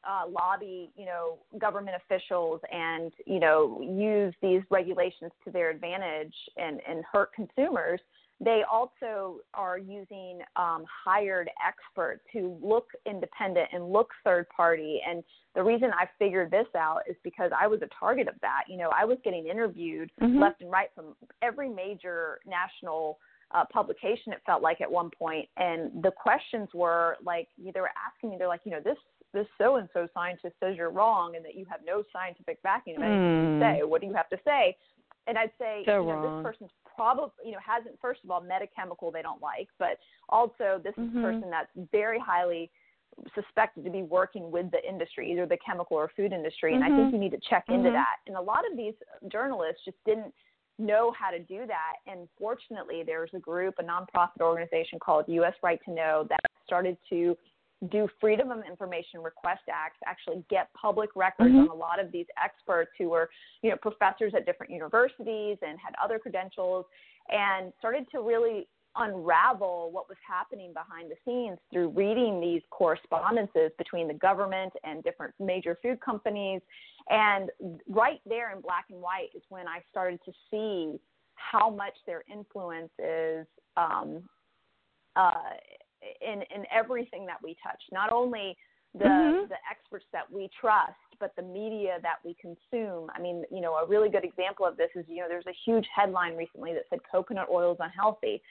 uh, 0.07 0.27
lobby, 0.29 0.91
you 0.95 1.05
know, 1.05 1.37
government 1.59 1.97
officials 2.05 2.61
and 2.71 3.11
you 3.25 3.39
know 3.39 3.79
use 3.81 4.33
these 4.41 4.61
regulations 4.69 5.31
to 5.45 5.51
their 5.51 5.69
advantage 5.69 6.33
and 6.57 6.81
and 6.87 7.03
hurt 7.11 7.33
consumers. 7.33 7.99
They 8.39 8.63
also 8.69 9.37
are 9.53 9.77
using 9.77 10.39
um, 10.55 10.83
hired 11.05 11.49
experts 11.65 12.21
who 12.33 12.57
look 12.61 12.87
independent 13.05 13.69
and 13.71 13.91
look 13.91 14.09
third 14.23 14.47
party. 14.49 14.99
And 15.07 15.23
the 15.55 15.63
reason 15.63 15.91
I 15.93 16.07
figured 16.19 16.51
this 16.51 16.67
out 16.75 17.01
is 17.09 17.15
because 17.23 17.51
I 17.57 17.67
was 17.67 17.81
a 17.83 17.89
target 17.97 18.27
of 18.27 18.35
that. 18.41 18.63
You 18.67 18.77
know, 18.77 18.89
I 18.93 19.05
was 19.05 19.17
getting 19.23 19.47
interviewed 19.47 20.11
Mhm. 20.19 20.41
left 20.41 20.61
and 20.61 20.71
right 20.71 20.89
from 20.95 21.15
every 21.41 21.69
major 21.69 22.41
national 22.45 23.19
uh, 23.51 23.63
publication. 23.65 24.33
It 24.33 24.41
felt 24.45 24.63
like 24.63 24.81
at 24.81 24.91
one 24.91 25.11
point, 25.11 25.47
and 25.57 26.01
the 26.03 26.11
questions 26.11 26.67
were 26.73 27.17
like 27.23 27.47
they 27.57 27.79
were 27.79 27.91
asking 27.95 28.31
me. 28.31 28.37
They're 28.37 28.47
like, 28.47 28.65
you 28.65 28.71
know, 28.71 28.79
this 28.79 28.97
this 29.33 29.47
so 29.57 29.75
and 29.77 29.89
so 29.93 30.07
scientist 30.13 30.55
says 30.59 30.75
you're 30.77 30.91
wrong, 30.91 31.35
and 31.35 31.43
that 31.45 31.55
you 31.55 31.65
have 31.69 31.79
no 31.85 32.03
scientific 32.13 32.61
backing 32.63 32.95
of 32.95 33.01
anything 33.01 33.37
Hmm. 33.39 33.53
you 33.53 33.59
say. 33.59 33.83
What 33.83 34.01
do 34.01 34.07
you 34.07 34.13
have 34.13 34.29
to 34.29 34.39
say? 34.45 34.77
and 35.25 35.37
I'd 35.37 35.51
say 35.57 35.83
so 35.85 36.01
you 36.01 36.07
know, 36.07 36.13
wrong. 36.15 36.43
this 36.43 36.51
person's 36.51 36.71
probably 36.97 37.31
you 37.45 37.53
know 37.53 37.59
hasn't 37.65 37.97
first 38.01 38.19
of 38.25 38.29
all 38.29 38.41
met 38.41 38.61
a 38.61 38.67
chemical 38.67 39.09
they 39.09 39.21
don't 39.21 39.41
like, 39.41 39.69
but 39.79 39.97
also 40.27 40.81
this 40.83 40.93
is 40.97 41.05
Mhm. 41.05 41.19
a 41.19 41.21
person 41.21 41.49
that's 41.49 41.69
very 41.93 42.19
highly 42.19 42.69
suspected 43.33 43.85
to 43.85 43.89
be 43.89 44.01
working 44.03 44.51
with 44.51 44.69
the 44.71 44.85
industry, 44.85 45.31
either 45.31 45.45
the 45.45 45.55
chemical 45.57 45.95
or 45.95 46.09
food 46.09 46.33
industry, 46.33 46.73
and 46.75 46.83
I 46.83 46.89
Mhm. 46.89 46.95
think 46.95 47.13
you 47.13 47.19
need 47.19 47.31
to 47.31 47.37
check 47.37 47.69
into 47.69 47.89
Mhm. 47.89 47.93
that. 47.93 48.17
And 48.27 48.35
a 48.35 48.41
lot 48.41 48.69
of 48.69 48.75
these 48.75 48.95
journalists 49.29 49.85
just 49.85 50.03
didn't 50.03 50.33
know 50.77 51.11
how 51.11 51.29
to 51.31 51.39
do 51.39 51.65
that. 51.67 51.97
And 52.05 52.27
fortunately, 52.37 53.03
there's 53.03 53.33
a 53.33 53.39
group, 53.39 53.79
a 53.79 53.83
nonprofit 53.83 54.41
organization 54.41 54.99
called 54.99 55.29
U.S. 55.29 55.55
Right 55.61 55.81
to 55.85 55.91
Know 55.91 56.23
that 56.25 56.41
started 56.65 56.97
to 57.11 57.37
do 57.89 58.07
Freedom 58.19 58.51
of 58.51 58.63
Information 58.65 59.21
Request 59.21 59.63
Acts, 59.71 59.97
actually 60.05 60.43
get 60.49 60.71
public 60.73 61.09
records 61.15 61.53
Mhm. 61.53 61.61
on 61.61 61.67
a 61.69 61.73
lot 61.73 61.99
of 61.99 62.11
these 62.11 62.27
experts 62.41 62.91
who 62.97 63.09
were, 63.09 63.29
you 63.61 63.69
know, 63.69 63.77
professors 63.77 64.33
at 64.33 64.45
different 64.45 64.71
universities 64.71 65.57
and 65.61 65.79
had 65.79 65.95
other 66.01 66.19
credentials, 66.19 66.85
and 67.29 67.73
started 67.79 68.09
to 68.11 68.21
really 68.21 68.67
unravel 68.95 69.89
what 69.91 70.07
was 70.07 70.17
happening 70.19 70.71
behind 70.71 71.09
the 71.09 71.17
scenes 71.25 71.59
through 71.71 71.89
reading 71.89 72.39
these 72.39 72.61
correspondences 72.69 73.71
between 73.77 74.07
the 74.07 74.13
government 74.13 74.71
and 74.83 75.03
different 75.03 75.33
major 75.39 75.75
food 75.81 75.99
companies. 75.99 76.61
And 77.09 77.49
right 77.87 78.21
there 78.25 78.51
in 78.51 78.61
black 78.61 78.85
and 78.91 79.01
white 79.01 79.29
is 79.33 79.41
when 79.49 79.67
I 79.67 79.81
started 79.89 80.23
to 80.25 80.33
see 80.51 80.99
how 81.35 81.69
much 81.69 81.95
their 82.05 82.23
influence 82.31 82.91
is 82.99 83.47
um, 83.77 84.29
uh, 85.15 85.55
in 86.21 86.41
in 86.55 86.65
everything 86.71 87.25
that 87.25 87.41
we 87.43 87.55
touch. 87.63 87.81
Not 87.91 88.11
only 88.11 88.57
the 88.95 89.05
Mhm. 89.05 89.49
the 89.49 89.57
experts 89.69 90.05
that 90.11 90.31
we 90.31 90.49
trust, 90.49 90.93
but 91.19 91.35
the 91.35 91.41
media 91.41 91.99
that 92.01 92.19
we 92.23 92.35
consume. 92.35 93.09
I 93.15 93.19
mean, 93.19 93.45
you 93.49 93.61
know, 93.61 93.75
a 93.75 93.85
really 93.85 94.09
good 94.09 94.23
example 94.23 94.65
of 94.65 94.77
this 94.77 94.91
is 94.95 95.07
you 95.07 95.21
know 95.21 95.27
there's 95.27 95.47
a 95.47 95.57
huge 95.65 95.87
headline 95.87 96.35
recently 96.35 96.73
that 96.73 96.87
said 96.89 96.99
coconut 97.03 97.47
oil 97.49 97.73
is 97.73 97.79
unhealthy. 97.79 98.41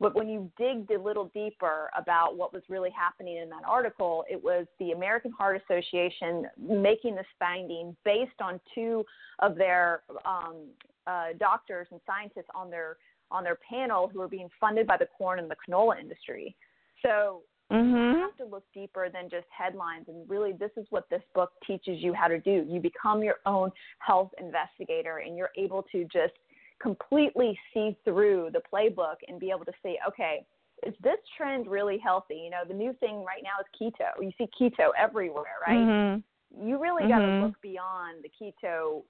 But 0.00 0.16
when 0.16 0.28
you 0.28 0.50
digged 0.58 0.90
a 0.90 1.00
little 1.00 1.26
deeper 1.26 1.88
about 1.96 2.36
what 2.36 2.52
was 2.52 2.62
really 2.68 2.90
happening 2.90 3.36
in 3.36 3.48
that 3.50 3.62
article, 3.64 4.24
it 4.28 4.42
was 4.42 4.66
the 4.80 4.90
American 4.90 5.30
Heart 5.30 5.62
Association 5.62 6.50
making 6.58 7.14
this 7.14 7.26
finding 7.38 7.96
based 8.04 8.40
on 8.40 8.60
two 8.74 9.06
of 9.38 9.54
their 9.54 10.02
um, 10.26 10.66
uh, 11.06 11.28
doctors 11.38 11.86
and 11.92 12.00
scientists 12.06 12.50
on 12.54 12.70
their 12.70 12.96
on 13.30 13.44
their 13.44 13.56
panel 13.68 14.08
who 14.08 14.20
are 14.20 14.28
being 14.28 14.50
funded 14.60 14.86
by 14.86 14.96
the 14.96 15.06
corn 15.16 15.38
and 15.38 15.50
the 15.50 15.56
canola 15.66 15.98
industry. 15.98 16.56
So 17.04 17.42
you 17.70 17.78
Mhm. 17.78 18.20
have 18.20 18.36
to 18.36 18.44
look 18.44 18.64
deeper 18.72 19.08
than 19.08 19.28
just 19.28 19.46
headlines 19.50 20.08
and 20.08 20.28
really 20.28 20.52
this 20.52 20.70
is 20.76 20.86
what 20.90 21.08
this 21.10 21.22
book 21.34 21.52
teaches 21.66 22.02
you 22.02 22.12
how 22.12 22.28
to 22.28 22.38
do. 22.38 22.64
You 22.68 22.80
become 22.80 23.22
your 23.22 23.40
own 23.46 23.72
health 23.98 24.32
investigator 24.38 25.18
and 25.18 25.36
you're 25.36 25.50
able 25.56 25.82
to 25.84 26.04
just 26.04 26.34
completely 26.80 27.58
see 27.72 27.96
through 28.04 28.50
the 28.52 28.60
playbook 28.72 29.16
and 29.28 29.38
be 29.40 29.50
able 29.50 29.64
to 29.64 29.72
say 29.82 29.98
okay 30.06 30.46
is 30.82 30.94
this 31.02 31.18
trend 31.36 31.66
really 31.66 31.98
healthy? 31.98 32.36
You 32.36 32.50
know 32.50 32.64
the 32.66 32.74
new 32.74 32.92
thing 32.94 33.24
right 33.24 33.42
now 33.42 33.60
is 33.60 33.66
keto. 33.80 34.22
You 34.22 34.32
see 34.36 34.48
keto 34.60 34.90
everywhere 34.98 35.58
right? 35.66 35.78
Mhm. 35.78 36.22
you 36.56 36.78
really 36.80 37.08
got 37.08 37.20
to 37.20 37.42
look 37.42 37.60
beyond 37.62 38.22
the 38.22 38.30
keto 38.30 39.02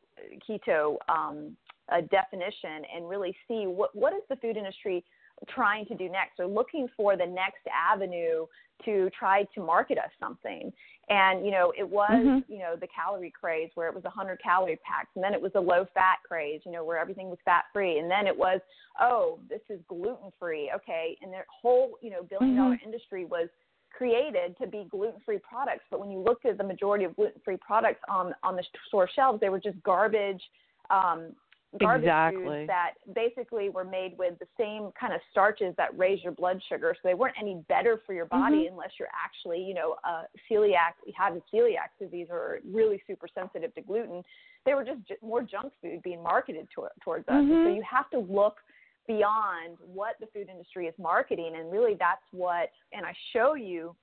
keto 0.48 0.96
um, 1.08 1.56
uh, 1.90 2.00
definition 2.10 2.84
and 2.94 3.08
really 3.08 3.36
see 3.48 3.66
what 3.66 3.94
what 3.94 4.12
is 4.12 4.22
the 4.28 4.36
food 4.36 4.56
industry 4.56 5.04
trying 5.48 5.86
to 5.86 5.94
do 5.94 6.08
next. 6.08 6.36
They're 6.36 6.46
looking 6.46 6.88
for 6.96 7.16
the 7.16 7.26
next 7.26 7.66
avenue 7.72 8.46
to 8.84 9.10
try 9.18 9.44
to 9.54 9.60
market 9.60 9.98
us 9.98 10.10
something. 10.18 10.72
And 11.08 11.44
you 11.44 11.52
know, 11.52 11.72
it 11.76 11.88
was 11.88 12.10
Mhm. 12.10 12.44
you 12.48 12.58
know 12.58 12.76
the 12.76 12.86
calorie 12.88 13.30
craze 13.30 13.70
where 13.74 13.88
it 13.88 13.94
was 13.94 14.04
a 14.04 14.10
hundred 14.10 14.40
calorie 14.40 14.76
packs, 14.76 15.10
and 15.14 15.22
then 15.22 15.34
it 15.34 15.40
was 15.40 15.54
a 15.54 15.60
low 15.60 15.84
fat 15.86 16.18
craze, 16.26 16.64
you 16.64 16.72
know, 16.72 16.82
where 16.82 16.98
everything 16.98 17.28
was 17.28 17.38
fat 17.44 17.66
free, 17.72 17.98
and 17.98 18.10
then 18.10 18.26
it 18.26 18.36
was 18.36 18.60
oh 19.00 19.38
this 19.48 19.60
is 19.68 19.80
gluten 19.88 20.32
free, 20.38 20.70
okay, 20.74 21.16
and 21.20 21.32
their 21.32 21.46
whole 21.50 21.98
you 22.00 22.10
know 22.10 22.22
billion 22.22 22.56
dollar 22.56 22.80
industry 22.82 23.26
was 23.26 23.48
created 23.90 24.56
to 24.58 24.66
be 24.66 24.84
gluten 24.90 25.20
free 25.20 25.38
products. 25.38 25.84
But 25.90 26.00
when 26.00 26.10
you 26.10 26.18
looked 26.18 26.46
at 26.46 26.58
the 26.58 26.64
majority 26.64 27.04
of 27.04 27.14
gluten 27.16 27.40
free 27.44 27.58
products 27.58 28.00
on 28.08 28.34
on 28.42 28.56
the 28.56 28.64
store 28.88 29.08
shelves, 29.14 29.40
they 29.40 29.50
were 29.50 29.60
just 29.60 29.80
garbage. 29.82 30.42
Um, 30.90 31.34
garbage 31.78 32.04
Exactly. 32.04 32.44
foods 32.44 32.66
that 32.68 32.92
basically 33.14 33.68
were 33.68 33.84
made 33.84 34.16
with 34.18 34.38
the 34.38 34.46
same 34.58 34.90
kind 34.98 35.12
of 35.12 35.20
starches 35.30 35.74
that 35.76 35.96
raise 35.98 36.22
your 36.22 36.32
blood 36.32 36.60
sugar. 36.68 36.94
So 36.94 37.08
they 37.08 37.14
weren't 37.14 37.36
any 37.38 37.64
better 37.68 37.98
for 38.06 38.12
your 38.14 38.26
body 38.26 38.64
Mhm. 38.64 38.72
unless 38.72 38.98
you're 38.98 39.08
actually, 39.12 39.62
you 39.62 39.74
know, 39.74 39.96
a 40.04 40.28
celiac, 40.48 40.94
a 41.06 41.12
celiac 41.52 41.90
disease 41.98 42.28
or 42.30 42.60
really 42.64 43.02
super 43.06 43.28
sensitive 43.28 43.74
to 43.74 43.80
gluten. 43.80 44.24
They 44.64 44.74
were 44.74 44.84
just 44.84 45.02
j- 45.06 45.16
more 45.20 45.42
junk 45.42 45.72
food 45.80 46.02
being 46.02 46.22
marketed 46.22 46.68
to, 46.74 46.88
towards 47.00 47.28
us. 47.28 47.34
And 47.34 47.50
So 47.64 47.68
you 47.74 47.82
have 47.82 48.08
to 48.10 48.18
look 48.18 48.62
beyond 49.06 49.78
what 49.80 50.18
the 50.20 50.26
food 50.28 50.48
industry 50.48 50.86
is 50.86 50.98
marketing, 50.98 51.56
and 51.56 51.70
really 51.70 51.94
that's 51.94 52.24
what. 52.32 52.70
And 52.92 53.04
I 53.04 53.12
show 53.32 53.54
you 53.54 53.94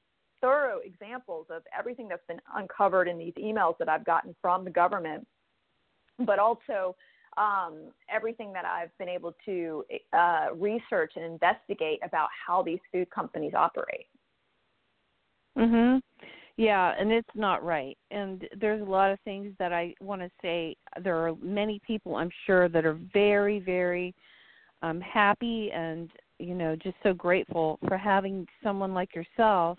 thorough 0.42 0.80
examples 0.80 1.50
of 1.50 1.66
everything 1.78 2.08
that's 2.08 2.26
been 2.26 2.42
uncovered 2.56 3.08
in 3.08 3.18
these 3.18 3.34
emails 3.36 3.78
that 3.78 3.88
I've 3.88 4.04
gotten 4.04 4.36
from 4.42 4.64
the 4.64 4.72
government, 4.72 5.28
but 6.20 6.40
also 6.40 6.96
um, 7.38 7.92
everything 8.14 8.54
that 8.54 8.66
I've 8.66 8.96
been 8.98 9.10
able 9.10 9.34
to 9.46 9.84
uh, 10.14 10.48
research 10.56 11.14
and 11.16 11.26
investigate 11.26 12.00
about 12.04 12.30
how 12.46 12.62
these 12.62 12.80
food 12.92 13.10
companies 13.10 13.54
operate. 13.56 14.08
Mhm. 15.58 16.02
Yeah, 16.58 16.94
and 16.98 17.12
it's 17.12 17.36
not 17.36 17.64
right. 17.64 17.98
And 18.12 18.48
there's 18.58 18.82
a 18.82 18.86
lot 18.86 19.12
of 19.12 19.20
things 19.22 19.56
that 19.58 19.74
I 19.74 19.96
want 20.00 20.22
to 20.22 20.30
say. 20.42 20.76
There 21.02 21.18
are 21.28 21.36
many 21.36 21.80
people 21.80 22.16
I'm 22.16 22.32
sure 22.46 22.70
that 22.70 22.86
are 22.86 23.00
very, 23.14 23.60
very 23.60 24.14
um 24.84 25.00
happy 25.00 25.72
and 25.72 26.10
you 26.40 26.56
know 26.56 26.76
just 26.76 26.96
so 27.04 27.14
grateful 27.14 27.78
for 27.88 27.98
having 27.98 28.48
someone 28.64 28.94
like 28.94 29.14
yourself 29.16 29.78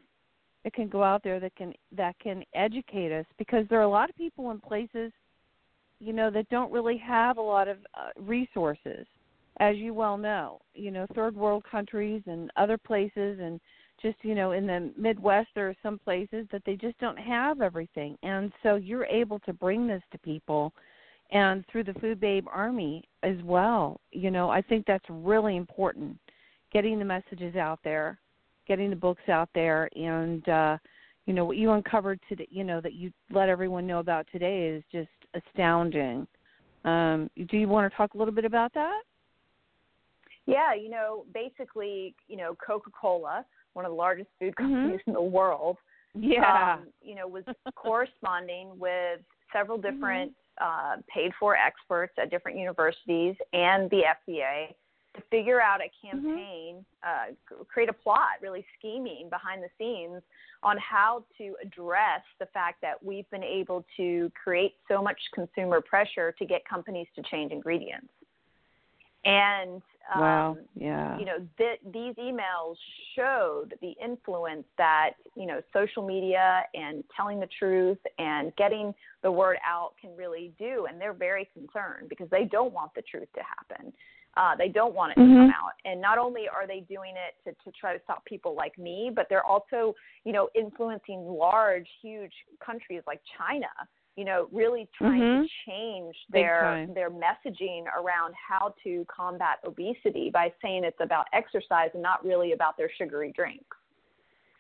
that 0.65 0.73
can 0.73 0.89
go 0.89 1.03
out 1.03 1.23
there 1.23 1.41
that 1.41 1.55
can 1.57 1.73
that 1.91 2.17
can 2.21 2.45
educate 2.55 3.13
us 3.13 3.27
because 3.39 3.67
there 3.69 3.81
are 3.81 3.83
a 3.85 3.89
lot 3.89 4.09
of 4.09 4.17
people 4.17 4.51
in 4.51 4.61
places 4.61 5.13
you 6.03 6.13
know 6.13 6.31
that 6.31 6.49
don't 6.49 6.73
really 6.73 6.99
have 6.99 7.39
a 7.39 7.43
lot 7.43 7.69
of 7.69 7.79
uh, 7.95 8.09
resources 8.21 9.07
as 9.61 9.77
you 9.77 9.95
well 9.95 10.19
know. 10.19 10.61
You 10.75 10.91
know 10.91 11.07
third 11.15 11.37
world 11.37 11.65
countries 11.71 12.23
and 12.27 12.51
other 12.57 12.77
places 12.77 13.39
and 13.41 13.61
just 14.01 14.17
you 14.23 14.35
know 14.35 14.53
in 14.53 14.67
the 14.67 14.93
midwest 14.99 15.49
there 15.55 15.69
are 15.69 15.77
some 15.83 15.99
places 15.99 16.47
that 16.51 16.63
they 16.67 16.75
just 16.75 16.99
don't 16.99 17.19
have 17.19 17.61
everything. 17.61 18.19
And 18.23 18.53
so 18.63 18.75
you're 18.77 19.07
able 19.07 19.39
to 19.41 19.53
bring 19.53 19.87
this 19.87 20.03
to 20.11 20.19
people 20.19 20.73
and 21.31 21.65
through 21.71 21.85
the 21.85 21.95
food 21.95 22.21
babe 22.21 22.47
army 22.53 23.05
as 23.23 23.37
well. 23.45 24.01
You 24.11 24.31
know 24.31 24.51
i 24.51 24.61
think 24.61 24.85
that's 24.87 25.05
really 25.09 25.57
important 25.57 26.19
getting 26.73 26.99
the 26.99 27.05
messages 27.05 27.55
out 27.55 27.79
there 27.85 28.19
getting 28.67 28.91
the 28.91 28.97
books 28.97 29.29
out 29.29 29.51
there. 29.55 29.89
And 29.95 30.49
uh 30.49 30.79
you 31.27 31.35
know 31.35 31.45
what 31.45 31.57
you 31.57 31.71
uncovered 31.71 32.19
today 32.29 32.49
you 32.51 32.65
know 32.65 32.81
that 32.81 32.95
you 32.95 33.13
let 33.31 33.49
everyone 33.49 33.87
know 33.87 34.01
about 34.01 34.27
today 34.33 34.67
is 34.67 34.83
just 34.91 35.09
astounding 35.35 36.27
um 36.85 37.31
do 37.49 37.57
you 37.57 37.69
want 37.69 37.91
to 37.91 37.97
talk 37.97 38.15
a 38.15 38.19
little 38.19 38.35
bit 38.35 38.45
about 38.45 38.73
that 38.75 39.03
Yeah, 40.47 40.75
you 40.75 40.91
know, 40.91 41.25
basically, 41.33 42.15
you 42.29 42.37
know, 42.37 42.57
Coca-Cola, 42.67 43.45
one 43.75 43.85
of 43.85 43.91
the 43.91 43.97
largest 43.97 44.29
food 44.39 44.55
Mhm. 44.61 44.67
companies 44.85 45.01
in 45.07 45.13
the 45.13 45.23
world, 45.23 45.77
yeah 46.15 46.75
um, 46.75 46.89
you 47.01 47.15
know, 47.15 47.29
was 47.29 47.45
corresponding 47.75 48.79
with 48.79 49.21
several 49.53 49.79
Mm-hmm. 49.79 49.93
different 49.93 50.33
uh, 50.61 50.97
paid 51.13 51.33
for 51.39 51.57
experts 51.57 52.13
at 52.19 52.31
different 52.31 52.59
universities 52.59 53.35
and 53.53 53.89
the 53.91 54.03
FDA 54.29 54.75
to 55.15 55.23
figure 55.31 55.61
out 55.61 55.81
a 55.81 55.85
Mm-hmm. 56.05 56.27
campaign, 56.27 56.85
uh, 57.03 57.65
create 57.69 57.89
a 57.89 57.93
plot, 57.93 58.41
really 58.41 58.65
scheming 58.79 59.29
behind 59.31 59.63
the 59.63 59.69
scenes 59.79 60.23
on 60.63 60.77
how 60.79 61.25
to 61.39 61.55
address 61.63 62.23
the 62.39 62.47
fact 62.47 62.81
that 62.83 63.03
we've 63.03 63.29
been 63.31 63.45
able 63.45 63.85
to 63.97 64.31
create 64.43 64.75
so 64.89 65.03
much 65.03 65.19
consumer 65.35 65.81
pressure 65.81 66.35
to 66.39 66.45
get 66.45 66.65
companies 66.69 67.07
to 67.15 67.23
change 67.31 67.53
ingredients. 67.53 68.09
And 69.25 69.83
um, 70.13 70.21
wow 70.21 70.57
yeah 70.75 71.17
you 71.19 71.25
know 71.25 71.39
th- 71.57 71.79
these 71.93 72.15
emails 72.17 72.75
showed 73.15 73.75
the 73.81 73.95
influence 74.05 74.65
that 74.77 75.11
you 75.37 75.47
know 75.47 75.63
social 75.73 76.05
media 76.05 76.65
and 76.75 77.05
telling 77.17 77.39
the 77.39 77.49
truth 77.59 77.99
and 78.19 78.55
getting 78.57 78.93
the 79.23 79.31
word 79.31 79.59
out 79.65 79.93
can 80.01 80.11
really 80.17 80.53
do 80.59 80.87
and 80.89 81.01
they're 81.01 81.13
very 81.13 81.49
concerned 81.55 82.09
because 82.09 82.29
they 82.31 82.45
don't 82.45 82.73
want 82.73 82.93
the 82.97 83.03
truth 83.03 83.29
to 83.35 83.41
happen 83.43 83.93
uh, 84.37 84.57
they 84.57 84.69
don't 84.69 84.95
want 84.95 85.13
it 85.13 85.17
to 85.17 85.21
Mhm. 85.21 85.35
come 85.35 85.51
out 85.51 85.73
and 85.85 86.01
not 86.01 86.19
only 86.19 86.49
are 86.49 86.67
they 86.67 86.81
doing 86.81 87.15
it 87.17 87.35
to, 87.45 87.53
to 87.65 87.77
try 87.77 87.97
to 87.97 88.03
stop 88.05 88.25
people 88.25 88.55
like 88.55 88.77
me 88.79 89.11
but 89.15 89.29
they're 89.29 89.45
also 89.45 89.95
you 90.25 90.33
know 90.33 90.49
influencing 90.55 91.21
large 91.27 91.89
huge 92.01 92.33
countries 92.61 93.03
like 93.07 93.21
china 93.37 93.69
you 94.17 94.25
know 94.25 94.49
really 94.53 94.89
trying 94.97 95.21
Mhm. 95.21 95.43
to 95.43 95.49
change 95.67 96.17
their 96.31 96.87
their 96.95 97.11
messaging 97.11 97.85
around 97.95 98.35
how 98.35 98.75
to 98.83 99.05
combat 99.07 99.59
obesity 99.65 100.31
by 100.31 100.53
saying 100.63 100.85
it's 100.85 101.01
about 101.01 101.27
exercise 101.33 101.91
and 101.95 102.03
not 102.03 102.25
really 102.25 102.53
about 102.53 102.77
their 102.77 102.91
sugary 102.91 103.33
drinks. 103.33 103.77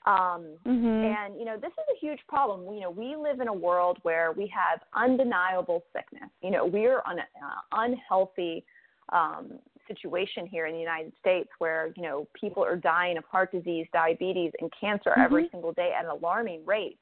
Um, 0.04 0.58
mm-hmm. 0.66 1.04
And 1.04 1.38
you 1.38 1.44
know, 1.44 1.56
this 1.56 1.70
is 1.72 1.84
a 1.94 1.98
huge 2.00 2.18
problem. 2.26 2.74
You 2.74 2.80
know, 2.80 2.90
we 2.90 3.14
live 3.14 3.40
in 3.40 3.46
a 3.48 3.52
world 3.52 3.98
where 4.02 4.32
we 4.32 4.48
have 4.48 4.82
undeniable 4.94 5.84
sickness. 5.92 6.28
You 6.42 6.50
know, 6.50 6.66
we're 6.66 7.02
on 7.02 7.20
an 7.20 7.26
uh, 7.40 7.60
unhealthy 7.72 8.64
um, 9.12 9.58
situation 9.86 10.46
here 10.46 10.66
in 10.66 10.74
the 10.74 10.80
United 10.80 11.12
States 11.20 11.48
where 11.58 11.92
you 11.96 12.02
know 12.02 12.26
people 12.38 12.64
are 12.64 12.76
dying 12.76 13.18
of 13.18 13.24
heart 13.24 13.52
disease, 13.52 13.86
diabetes, 13.92 14.52
and 14.60 14.70
cancer 14.78 15.10
mm-hmm. 15.10 15.22
every 15.22 15.48
single 15.50 15.72
day 15.72 15.92
at 15.96 16.04
an 16.04 16.10
alarming 16.10 16.64
rate. 16.64 16.98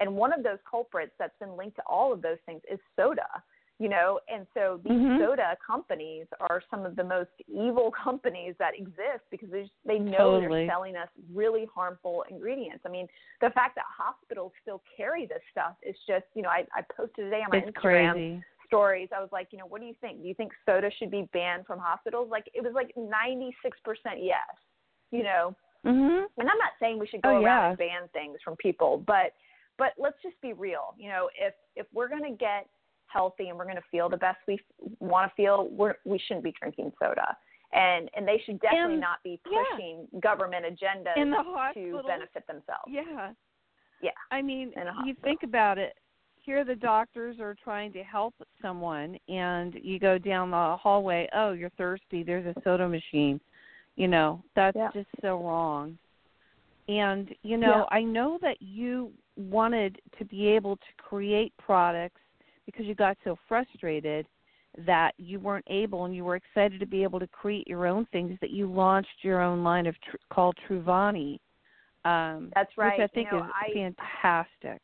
And 0.00 0.16
one 0.16 0.32
of 0.32 0.42
those 0.42 0.58
culprits 0.68 1.12
that's 1.18 1.38
been 1.38 1.56
linked 1.56 1.76
to 1.76 1.82
all 1.86 2.12
of 2.12 2.20
those 2.20 2.38
things 2.46 2.60
is 2.70 2.80
soda 2.96 3.28
you 3.78 3.88
know 3.88 4.20
and 4.28 4.46
so 4.54 4.80
these 4.84 4.92
mm-hmm. 4.92 5.20
soda 5.20 5.56
companies 5.64 6.26
are 6.38 6.62
some 6.70 6.86
of 6.86 6.94
the 6.96 7.02
most 7.02 7.30
evil 7.48 7.90
companies 8.04 8.54
that 8.58 8.72
exist 8.76 9.24
because 9.30 9.50
they, 9.50 9.62
just, 9.62 9.72
they 9.84 9.98
know 9.98 10.40
totally. 10.40 10.60
they're 10.60 10.74
selling 10.74 10.96
us 10.96 11.08
really 11.32 11.66
harmful 11.74 12.24
ingredients 12.30 12.82
i 12.86 12.88
mean 12.88 13.06
the 13.40 13.50
fact 13.50 13.74
that 13.74 13.84
hospitals 13.96 14.52
still 14.62 14.82
carry 14.96 15.26
this 15.26 15.42
stuff 15.50 15.74
is 15.82 15.96
just 16.06 16.24
you 16.34 16.42
know 16.42 16.48
i, 16.48 16.64
I 16.74 16.82
posted 16.96 17.24
today 17.24 17.40
on 17.40 17.50
my 17.50 17.58
it's 17.58 17.76
instagram 17.76 18.12
crazy. 18.12 18.42
Stories 18.66 19.08
i 19.16 19.20
was 19.20 19.28
like 19.32 19.48
you 19.50 19.58
know 19.58 19.66
what 19.66 19.80
do 19.80 19.86
you 19.86 19.94
think 20.00 20.22
do 20.22 20.28
you 20.28 20.34
think 20.34 20.52
soda 20.66 20.90
should 20.98 21.10
be 21.10 21.28
banned 21.32 21.66
from 21.66 21.78
hospitals 21.78 22.28
like 22.30 22.48
it 22.54 22.62
was 22.62 22.72
like 22.74 22.92
96% 22.96 23.52
yes 24.18 24.38
you 25.10 25.22
know 25.22 25.54
mm-hmm. 25.84 26.24
and 26.38 26.48
i'm 26.48 26.58
not 26.58 26.72
saying 26.80 26.98
we 26.98 27.06
should 27.06 27.22
go 27.22 27.30
oh, 27.30 27.42
around 27.42 27.44
yeah. 27.44 27.68
and 27.70 27.78
ban 27.78 28.08
things 28.12 28.38
from 28.44 28.56
people 28.56 29.02
but 29.06 29.32
but 29.76 29.92
let's 29.98 30.16
just 30.22 30.40
be 30.40 30.52
real 30.52 30.94
you 30.98 31.08
know 31.08 31.28
if 31.38 31.54
if 31.76 31.86
we're 31.92 32.08
going 32.08 32.22
to 32.22 32.36
get 32.36 32.66
healthy 33.14 33.48
and 33.48 33.58
we're 33.58 33.64
going 33.64 33.76
to 33.76 33.82
feel 33.90 34.08
the 34.08 34.16
best 34.16 34.38
we 34.46 34.58
want 35.00 35.30
to 35.30 35.34
feel, 35.36 35.68
we're, 35.70 35.94
we 36.04 36.18
shouldn't 36.26 36.44
be 36.44 36.52
drinking 36.60 36.92
soda. 37.00 37.36
And 37.72 38.08
and 38.14 38.26
they 38.26 38.40
should 38.46 38.60
definitely 38.60 38.94
and, 38.94 39.00
not 39.00 39.22
be 39.24 39.40
pushing 39.42 40.06
yeah. 40.12 40.20
government 40.20 40.64
agendas 40.64 41.14
to 41.74 42.02
benefit 42.06 42.46
themselves. 42.46 42.86
Yeah. 42.88 43.32
Yeah. 44.00 44.10
I 44.30 44.42
mean, 44.42 44.72
you 45.04 45.14
think 45.24 45.42
about 45.42 45.78
it. 45.78 45.94
Here, 46.44 46.64
the 46.64 46.74
doctors 46.74 47.40
are 47.40 47.56
trying 47.64 47.92
to 47.94 48.02
help 48.02 48.34
someone, 48.60 49.18
and 49.28 49.74
you 49.82 49.98
go 49.98 50.18
down 50.18 50.50
the 50.50 50.76
hallway. 50.76 51.28
Oh, 51.34 51.52
you're 51.52 51.70
thirsty. 51.70 52.22
There's 52.22 52.44
a 52.44 52.60
soda 52.62 52.86
machine. 52.86 53.40
You 53.96 54.08
know, 54.08 54.42
that's 54.54 54.76
yeah. 54.76 54.90
just 54.92 55.08
so 55.22 55.42
wrong. 55.42 55.96
And 56.88 57.34
you 57.42 57.56
know, 57.56 57.86
yeah. 57.90 57.96
I 57.96 58.02
know 58.02 58.38
that 58.42 58.60
you 58.60 59.12
wanted 59.36 60.00
to 60.18 60.24
be 60.26 60.48
able 60.48 60.76
to 60.76 60.82
create 60.98 61.52
products 61.58 62.20
because 62.66 62.84
you 62.84 62.94
got 62.94 63.16
so 63.24 63.38
frustrated 63.48 64.26
that 64.86 65.12
you 65.16 65.38
weren't 65.38 65.64
able 65.68 66.04
and 66.04 66.14
you 66.14 66.24
were 66.24 66.36
excited 66.36 66.80
to 66.80 66.86
be 66.86 67.02
able 67.02 67.20
to 67.20 67.26
create 67.28 67.66
your 67.68 67.86
own 67.86 68.06
things 68.12 68.36
that 68.40 68.50
you 68.50 68.70
launched 68.70 69.08
your 69.22 69.40
own 69.40 69.62
line 69.62 69.86
of 69.86 69.94
tr- 70.02 70.16
called 70.30 70.56
Truvani. 70.68 71.38
Um, 72.04 72.50
That's 72.54 72.76
right. 72.76 72.98
Which 72.98 73.10
I 73.10 73.14
think 73.14 73.28
you 73.30 73.38
know, 73.38 73.44
is 73.44 73.50
I, 73.54 73.72
fantastic. 73.72 74.82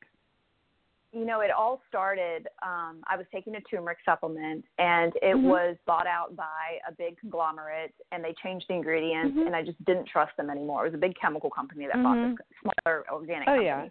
You 1.13 1.25
know, 1.25 1.41
it 1.41 1.51
all 1.51 1.81
started. 1.89 2.47
Um, 2.63 3.03
I 3.09 3.17
was 3.17 3.27
taking 3.33 3.57
a 3.57 3.61
turmeric 3.63 3.99
supplement, 4.05 4.65
and 4.79 5.13
it 5.17 5.37
mm-hmm. 5.37 5.47
was 5.47 5.77
bought 5.87 6.07
out 6.07 6.37
by 6.37 6.79
a 6.89 6.93
big 6.93 7.19
conglomerate, 7.19 7.93
and 8.13 8.23
they 8.23 8.35
changed 8.43 8.67
the 8.69 8.75
ingredients, 8.75 9.37
mm-hmm. 9.37 9.47
and 9.47 9.57
I 9.57 9.63
just 9.63 9.85
didn't 9.85 10.07
trust 10.07 10.37
them 10.37 10.51
anymore. 10.51 10.87
It 10.87 10.91
was 10.91 10.99
a 10.99 11.01
big 11.01 11.15
chemical 11.21 11.51
company 11.51 11.87
that 11.87 11.97
mm-hmm. 11.97 12.33
bought 12.33 12.39
this 12.39 12.73
smaller 12.85 13.05
organic 13.11 13.49
oh, 13.49 13.53
company. 13.53 13.67
Yeah 13.67 13.89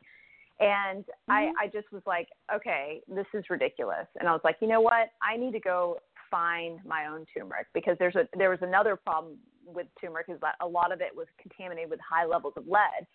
And 0.60 1.04
mm-hmm. 1.04 1.32
I, 1.32 1.52
I 1.64 1.68
just 1.68 1.92
was 1.92 2.02
like, 2.06 2.28
okay, 2.54 3.02
this 3.08 3.26
is 3.34 3.46
ridiculous. 3.50 4.08
And 4.20 4.28
I 4.28 4.32
was 4.32 4.42
like, 4.44 4.58
you 4.62 4.68
know 4.68 4.82
what? 4.82 5.10
I 5.22 5.38
need 5.38 5.52
to 5.54 5.60
go 5.60 5.98
find 6.30 6.80
my 6.86 7.08
own 7.08 7.26
turmeric 7.36 7.68
because 7.74 7.96
there's 7.98 8.16
a 8.16 8.28
there 8.38 8.50
was 8.50 8.60
another 8.62 8.96
problem 8.96 9.38
with 9.66 9.88
turmeric 10.00 10.28
is 10.30 10.40
that 10.42 10.56
a 10.62 10.68
lot 10.68 10.92
of 10.92 11.02
it 11.02 11.16
was 11.16 11.28
contaminated 11.42 11.90
with 11.90 12.00
high 12.00 12.26
levels 12.26 12.54
of 12.56 12.68
lead. 12.68 13.08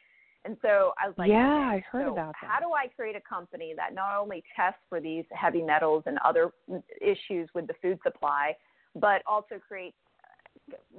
And 0.45 0.57
so 0.61 0.93
I 1.03 1.07
was 1.07 1.15
like, 1.17 1.31
yeah, 1.31 1.73
okay, 1.73 1.77
I 1.77 1.85
heard 1.91 2.07
so 2.07 2.13
about 2.13 2.35
that. 2.43 2.51
How 2.51 2.61
do 2.61 2.73
I 2.73 2.89
create 2.89 3.17
a 3.17 3.21
company 3.21 3.73
that 3.77 3.95
not 3.95 4.17
only 4.21 4.43
tests 4.55 4.81
for 4.89 5.01
these 5.01 5.25
heavy 5.33 5.63
metals 5.63 6.03
and 6.07 6.19
other 6.25 6.53
issues 7.01 7.49
with 7.55 7.67
the 7.67 7.75
food 7.81 7.99
supply, 8.05 8.55
but 8.95 9.23
also 9.27 9.57
creates 9.67 9.97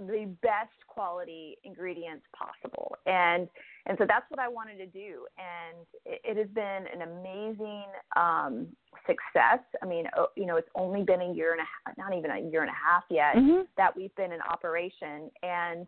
the 0.07 0.29
best 0.41 0.75
quality 0.87 1.57
ingredients 1.63 2.25
possible 2.35 2.95
and 3.05 3.47
and 3.87 3.97
so 3.97 4.05
that's 4.07 4.25
what 4.29 4.39
i 4.39 4.47
wanted 4.47 4.77
to 4.77 4.85
do 4.85 5.25
and 5.39 5.85
it, 6.05 6.21
it 6.23 6.37
has 6.37 6.47
been 6.53 6.85
an 6.93 7.01
amazing 7.01 7.85
um 8.15 8.67
success 9.07 9.63
i 9.81 9.85
mean 9.85 10.05
you 10.35 10.45
know 10.45 10.57
it's 10.57 10.69
only 10.75 11.03
been 11.03 11.21
a 11.21 11.33
year 11.33 11.53
and 11.53 11.61
a 11.61 11.63
half 11.63 11.97
not 11.97 12.15
even 12.15 12.31
a 12.31 12.39
year 12.51 12.61
and 12.61 12.69
a 12.69 12.73
half 12.73 13.03
yet 13.09 13.35
mm-hmm. 13.35 13.61
that 13.77 13.95
we've 13.95 14.13
been 14.15 14.31
in 14.31 14.39
operation 14.51 15.31
and 15.41 15.87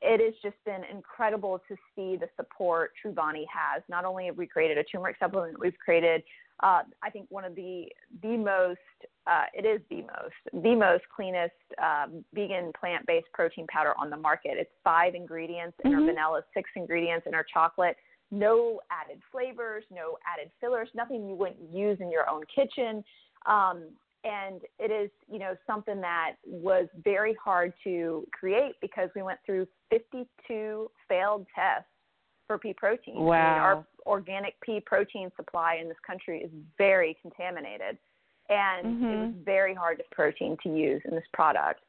it 0.00 0.20
has 0.20 0.34
just 0.42 0.62
been 0.64 0.82
incredible 0.90 1.60
to 1.68 1.76
see 1.94 2.16
the 2.16 2.28
support 2.36 2.92
Truvani 3.02 3.44
has. 3.52 3.82
Not 3.88 4.04
only 4.04 4.26
have 4.26 4.36
we 4.36 4.46
created 4.46 4.78
a 4.78 4.84
turmeric 4.84 5.16
supplement, 5.18 5.58
we've 5.58 5.78
created, 5.84 6.22
uh, 6.62 6.82
I 7.02 7.10
think, 7.10 7.26
one 7.30 7.44
of 7.44 7.54
the 7.54 7.86
the 8.22 8.36
most, 8.36 8.78
uh, 9.26 9.44
it 9.54 9.64
is 9.64 9.80
the 9.90 10.02
most, 10.02 10.64
the 10.64 10.74
most 10.74 11.04
cleanest 11.14 11.54
um, 11.82 12.24
vegan 12.34 12.72
plant-based 12.78 13.28
protein 13.32 13.66
powder 13.68 13.94
on 13.98 14.10
the 14.10 14.16
market. 14.16 14.52
It's 14.54 14.70
five 14.84 15.14
ingredients 15.14 15.76
in 15.84 15.92
mm-hmm. 15.92 16.00
our 16.00 16.06
vanilla, 16.06 16.42
six 16.54 16.68
ingredients 16.76 17.26
in 17.26 17.34
our 17.34 17.46
chocolate. 17.52 17.96
No 18.30 18.80
added 18.90 19.20
flavors, 19.32 19.84
no 19.90 20.16
added 20.30 20.50
fillers, 20.60 20.88
nothing 20.94 21.28
you 21.28 21.34
wouldn't 21.34 21.72
use 21.72 21.98
in 22.00 22.10
your 22.10 22.28
own 22.28 22.42
kitchen. 22.54 23.02
Um, 23.46 23.84
and 24.24 24.60
it 24.78 24.90
is 24.90 25.10
you 25.30 25.38
know 25.38 25.56
something 25.66 26.00
that 26.00 26.32
was 26.44 26.86
very 27.02 27.36
hard 27.42 27.72
to 27.84 28.26
create 28.32 28.74
because 28.80 29.08
we 29.14 29.22
went 29.22 29.38
through 29.46 29.66
52 29.90 30.90
failed 31.08 31.46
tests 31.54 31.88
for 32.46 32.58
pea 32.58 32.74
protein. 32.74 33.20
Wow. 33.20 33.34
I 33.34 33.52
mean, 33.52 33.62
our 33.62 33.86
organic 34.06 34.60
pea 34.60 34.80
protein 34.80 35.30
supply 35.36 35.78
in 35.80 35.88
this 35.88 35.98
country 36.06 36.40
is 36.40 36.50
very 36.76 37.16
contaminated, 37.22 37.98
and 38.48 38.86
mm-hmm. 38.86 39.04
it 39.04 39.16
was 39.26 39.34
very 39.44 39.74
hard 39.74 39.98
to 39.98 40.04
protein 40.10 40.56
to 40.62 40.68
use 40.68 41.00
in 41.04 41.14
this 41.14 41.24
product. 41.32 41.80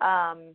Um, 0.00 0.54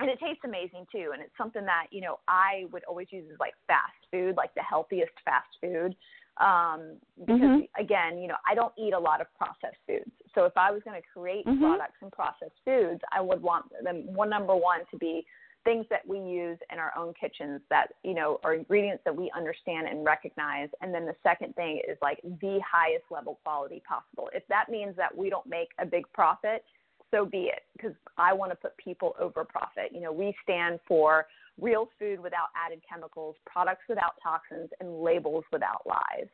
and 0.00 0.10
it 0.10 0.18
tastes 0.18 0.42
amazing 0.44 0.86
too, 0.90 1.10
and 1.12 1.22
it's 1.22 1.36
something 1.38 1.64
that 1.64 1.86
you 1.90 2.00
know 2.00 2.18
I 2.28 2.64
would 2.72 2.84
always 2.84 3.06
use 3.10 3.24
as 3.32 3.38
like 3.38 3.54
fast 3.66 3.92
food, 4.10 4.36
like 4.36 4.54
the 4.54 4.62
healthiest 4.62 5.12
fast 5.24 5.48
food 5.60 5.94
um, 6.38 6.96
because 7.20 7.40
mm-hmm. 7.40 7.82
again, 7.82 8.18
you 8.18 8.28
know, 8.28 8.36
I 8.48 8.54
don't 8.54 8.72
eat 8.76 8.92
a 8.92 8.98
lot 8.98 9.20
of 9.20 9.26
processed 9.38 9.78
foods. 9.86 10.10
So 10.34 10.44
if 10.44 10.56
I 10.56 10.70
was 10.70 10.82
going 10.84 11.00
to 11.00 11.06
create 11.12 11.46
mm-hmm. 11.46 11.62
products 11.62 11.96
and 12.02 12.12
processed 12.12 12.58
foods, 12.64 13.00
I 13.12 13.20
would 13.20 13.42
want 13.42 13.66
them 13.82 14.12
one 14.14 14.30
number 14.30 14.54
one 14.54 14.80
to 14.90 14.98
be 14.98 15.24
things 15.64 15.86
that 15.88 16.06
we 16.06 16.18
use 16.18 16.58
in 16.70 16.78
our 16.78 16.92
own 16.96 17.14
kitchens 17.18 17.60
that 17.70 17.94
you 18.02 18.12
know 18.12 18.38
are 18.44 18.52
ingredients 18.52 19.02
that 19.04 19.16
we 19.16 19.30
understand 19.34 19.88
and 19.88 20.04
recognize 20.04 20.68
and 20.82 20.92
then 20.92 21.06
the 21.06 21.14
second 21.22 21.54
thing 21.54 21.80
is 21.88 21.96
like 22.02 22.20
the 22.42 22.60
highest 22.70 23.04
level 23.10 23.38
quality 23.42 23.82
possible 23.88 24.28
if 24.34 24.46
that 24.48 24.66
means 24.68 24.94
that 24.94 25.16
we 25.16 25.30
don't 25.30 25.46
make 25.46 25.68
a 25.78 25.86
big 25.86 26.04
profit 26.12 26.66
so 27.10 27.24
be 27.24 27.50
it 27.50 27.62
because 27.74 27.94
i 28.18 28.30
want 28.30 28.52
to 28.52 28.56
put 28.56 28.76
people 28.76 29.16
over 29.18 29.42
profit 29.42 29.90
you 29.90 30.02
know 30.02 30.12
we 30.12 30.34
stand 30.44 30.78
for 30.86 31.24
real 31.60 31.88
food 31.98 32.20
without 32.20 32.48
added 32.54 32.80
chemicals, 32.88 33.36
products 33.46 33.82
without 33.88 34.14
toxins, 34.22 34.70
and 34.80 35.02
labels 35.02 35.44
without 35.52 35.86
lies. 35.86 36.28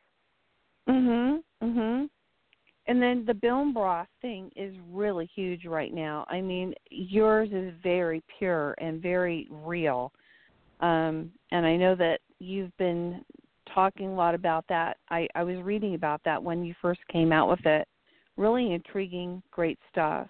Mhm. 0.87 1.43
Mhm. 1.61 2.09
And 2.87 3.01
then 3.01 3.23
the 3.25 3.33
bone 3.33 3.73
broth 3.73 4.07
thing 4.21 4.51
is 4.55 4.75
really 4.89 5.29
huge 5.35 5.65
right 5.65 5.93
now. 5.93 6.25
I 6.29 6.41
mean, 6.41 6.73
yours 6.89 7.49
is 7.51 7.73
very 7.83 8.23
pure 8.39 8.75
and 8.79 9.01
very 9.01 9.47
real. 9.51 10.11
Um, 10.79 11.31
and 11.51 11.65
I 11.65 11.75
know 11.75 11.95
that 11.95 12.19
you've 12.39 12.75
been 12.77 13.23
talking 13.73 14.07
a 14.07 14.15
lot 14.15 14.33
about 14.33 14.65
that. 14.69 14.97
I, 15.09 15.27
I 15.35 15.43
was 15.43 15.57
reading 15.63 15.93
about 15.93 16.21
that 16.25 16.41
when 16.41 16.63
you 16.63 16.73
first 16.81 17.01
came 17.11 17.31
out 17.31 17.49
with 17.49 17.65
it. 17.65 17.87
Really 18.35 18.73
intriguing, 18.73 19.43
great 19.51 19.77
stuff. 19.91 20.27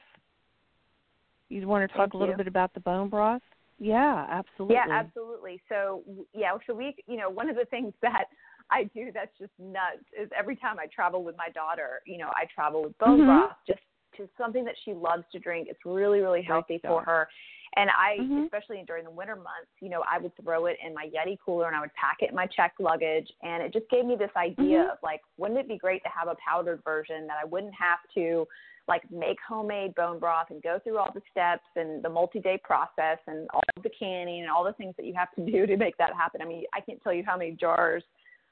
You 1.50 1.68
want 1.68 1.90
to 1.90 1.98
talk 1.98 2.12
Thank 2.12 2.14
a 2.14 2.18
little 2.18 2.34
you. 2.34 2.38
bit 2.38 2.48
about 2.48 2.74
the 2.74 2.80
bone 2.82 3.10
broth? 3.10 3.42
Yeah, 3.80 4.26
absolutely. 4.30 4.76
Yeah, 4.76 4.86
absolutely. 4.90 5.62
So, 5.68 6.04
yeah, 6.34 6.52
so 6.68 6.74
we, 6.74 6.96
you 7.08 7.18
know, 7.18 7.30
one 7.30 7.50
of 7.50 7.56
the 7.56 7.66
things 7.66 7.94
that 8.02 8.26
I 8.72 8.86
do 8.96 9.12
that's 9.14 9.38
just 9.38 9.52
nuts 9.60 10.06
is 10.20 10.30
every 10.38 10.56
time 10.56 10.78
I 10.80 10.88
travel 10.88 11.24
with 11.24 11.36
my 11.38 11.50
daughter, 11.50 12.02
you 12.06 12.18
know, 12.18 12.30
I 12.30 12.46
travel 12.54 12.84
with 12.84 12.98
bone 12.98 13.20
mm-hmm. 13.20 13.28
broth, 13.28 13.52
just 13.68 13.80
to 14.18 14.28
something 14.38 14.66
that 14.66 14.76
she 14.84 14.94
loves 14.94 15.24
to 15.32 15.40
drink. 15.40 15.68
It's 15.70 15.80
really, 15.86 16.20
really 16.20 16.42
healthy 16.42 16.80
for 16.84 17.04
her. 17.04 17.28
And 17.78 17.90
I, 17.90 18.22
mm-hmm. 18.22 18.44
especially 18.44 18.84
during 18.86 19.06
the 19.06 19.12
winter 19.12 19.36
months, 19.36 19.72
you 19.80 19.90
know, 19.90 20.04
I 20.10 20.20
would 20.20 20.34
throw 20.44 20.66
it 20.66 20.78
in 20.86 20.94
my 20.94 21.06
Yeti 21.08 21.38
cooler 21.44 21.68
and 21.68 21.76
I 21.76 21.80
would 21.80 21.94
pack 21.94 22.18
it 22.20 22.30
in 22.30 22.36
my 22.36 22.46
checked 22.46 22.82
luggage. 22.82 23.32
And 23.44 23.64
it 23.64 23.72
just 23.72 23.90
gave 23.90 24.06
me 24.06 24.18
this 24.18 24.32
idea 24.36 24.80
mm-hmm. 24.80 24.92
of 24.92 24.98
like, 25.02 25.22
wouldn't 25.38 25.60
it 25.60 25.70
be 25.70 25.78
great 25.78 26.04
to 26.04 26.10
have 26.10 26.28
a 26.28 26.36
powdered 26.46 26.84
version 26.84 27.28
that 27.28 27.38
I 27.42 27.46
wouldn't 27.46 27.74
have 27.74 28.00
to 28.16 28.46
like 28.88 29.10
make 29.10 29.38
homemade 29.48 29.96
bone 29.96 30.20
broth 30.20 30.48
and 30.50 30.62
go 30.62 30.80
through 30.84 30.98
all 30.98 31.12
the 31.14 31.22
steps 31.32 31.64
and 31.76 32.04
the 32.04 32.10
multi-day 32.10 32.60
process 32.64 33.20
and 33.28 33.48
all 33.54 33.62
the 33.84 33.92
canning 33.98 34.42
and 34.42 34.50
all 34.50 34.64
the 34.66 34.74
things 34.74 34.94
that 34.98 35.06
you 35.06 35.14
have 35.14 35.32
to 35.36 35.46
do 35.52 35.66
to 35.66 35.78
make 35.78 35.98
that 35.98 36.14
happen. 36.14 36.42
I 36.42 36.46
mean, 36.46 36.64
I 36.74 36.82
can't 36.82 37.02
tell 37.02 37.14
you 37.14 37.24
how 37.26 37.38
many 37.38 37.52
jars, 37.52 38.04